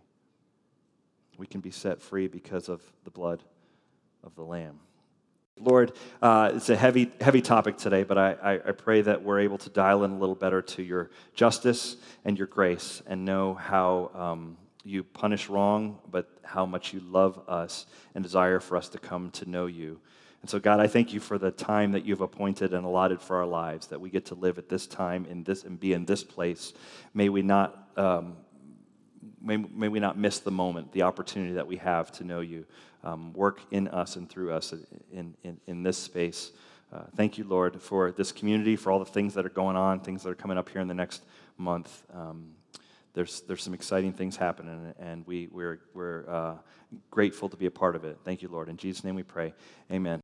We 1.37 1.47
can 1.47 1.61
be 1.61 1.71
set 1.71 2.01
free 2.01 2.27
because 2.27 2.69
of 2.69 2.81
the 3.05 3.11
blood 3.11 3.43
of 4.23 4.35
the 4.35 4.43
Lamb. 4.43 4.79
Lord, 5.59 5.91
uh, 6.21 6.51
it's 6.55 6.69
a 6.69 6.75
heavy, 6.75 7.11
heavy 7.19 7.41
topic 7.41 7.77
today, 7.77 8.03
but 8.03 8.17
I, 8.17 8.31
I, 8.31 8.53
I, 8.53 8.71
pray 8.71 9.01
that 9.01 9.23
we're 9.23 9.41
able 9.41 9.57
to 9.59 9.69
dial 9.69 10.05
in 10.05 10.11
a 10.11 10.17
little 10.17 10.35
better 10.35 10.61
to 10.61 10.83
your 10.83 11.09
justice 11.33 11.97
and 12.23 12.37
your 12.37 12.47
grace 12.47 13.01
and 13.07 13.25
know 13.25 13.55
how 13.55 14.11
um, 14.13 14.57
you 14.85 15.03
punish 15.03 15.49
wrong, 15.49 15.99
but 16.09 16.29
how 16.43 16.65
much 16.65 16.93
you 16.93 17.01
love 17.01 17.41
us 17.49 17.87
and 18.15 18.23
desire 18.23 18.61
for 18.61 18.77
us 18.77 18.87
to 18.89 18.97
come 18.99 19.31
to 19.31 19.49
know 19.49 19.65
you. 19.65 19.99
And 20.41 20.49
so, 20.49 20.59
God, 20.59 20.79
I 20.79 20.87
thank 20.87 21.13
you 21.13 21.19
for 21.19 21.37
the 21.37 21.51
time 21.51 21.91
that 21.91 22.05
you've 22.05 22.21
appointed 22.21 22.73
and 22.73 22.85
allotted 22.85 23.21
for 23.21 23.35
our 23.35 23.45
lives, 23.45 23.87
that 23.87 23.99
we 23.99 24.09
get 24.09 24.27
to 24.27 24.35
live 24.35 24.57
at 24.57 24.69
this 24.69 24.87
time 24.87 25.25
in 25.25 25.43
this 25.43 25.65
and 25.65 25.77
be 25.77 25.91
in 25.91 26.05
this 26.05 26.23
place. 26.23 26.73
May 27.13 27.27
we 27.27 27.41
not. 27.41 27.89
Um, 27.97 28.37
may, 29.41 29.57
may 29.57 29.89
we 29.89 29.99
not 29.99 30.17
miss 30.17 30.39
the 30.39 30.51
moment, 30.51 30.93
the 30.93 31.01
opportunity 31.01 31.53
that 31.53 31.67
we 31.67 31.77
have 31.77 32.11
to 32.13 32.23
know 32.23 32.39
you 32.39 32.65
um, 33.03 33.33
work 33.33 33.61
in 33.71 33.87
us 33.87 34.15
and 34.15 34.29
through 34.29 34.53
us 34.53 34.73
in, 35.11 35.35
in, 35.43 35.59
in 35.67 35.83
this 35.83 35.97
space. 35.97 36.51
Uh, 36.91 37.03
thank 37.15 37.37
you, 37.37 37.43
Lord, 37.43 37.81
for 37.81 38.11
this 38.11 38.31
community, 38.31 38.75
for 38.75 38.91
all 38.91 38.99
the 38.99 39.05
things 39.05 39.33
that 39.35 39.45
are 39.45 39.49
going 39.49 39.75
on, 39.75 39.99
things 39.99 40.23
that 40.23 40.29
are 40.29 40.35
coming 40.35 40.57
up 40.57 40.69
here 40.69 40.81
in 40.81 40.87
the 40.87 40.93
next 40.93 41.23
month. 41.57 42.03
Um, 42.13 42.51
there's, 43.13 43.41
there's 43.41 43.63
some 43.63 43.73
exciting 43.73 44.13
things 44.13 44.35
happening, 44.35 44.93
and 44.99 45.25
we, 45.27 45.47
we're, 45.51 45.81
we're 45.93 46.29
uh, 46.29 46.55
grateful 47.11 47.49
to 47.49 47.57
be 47.57 47.65
a 47.65 47.71
part 47.71 47.95
of 47.95 48.05
it. 48.05 48.17
Thank 48.23 48.41
you, 48.41 48.49
Lord. 48.49 48.69
In 48.69 48.77
Jesus' 48.77 49.03
name 49.03 49.15
we 49.15 49.23
pray. 49.23 49.53
Amen. 49.91 50.21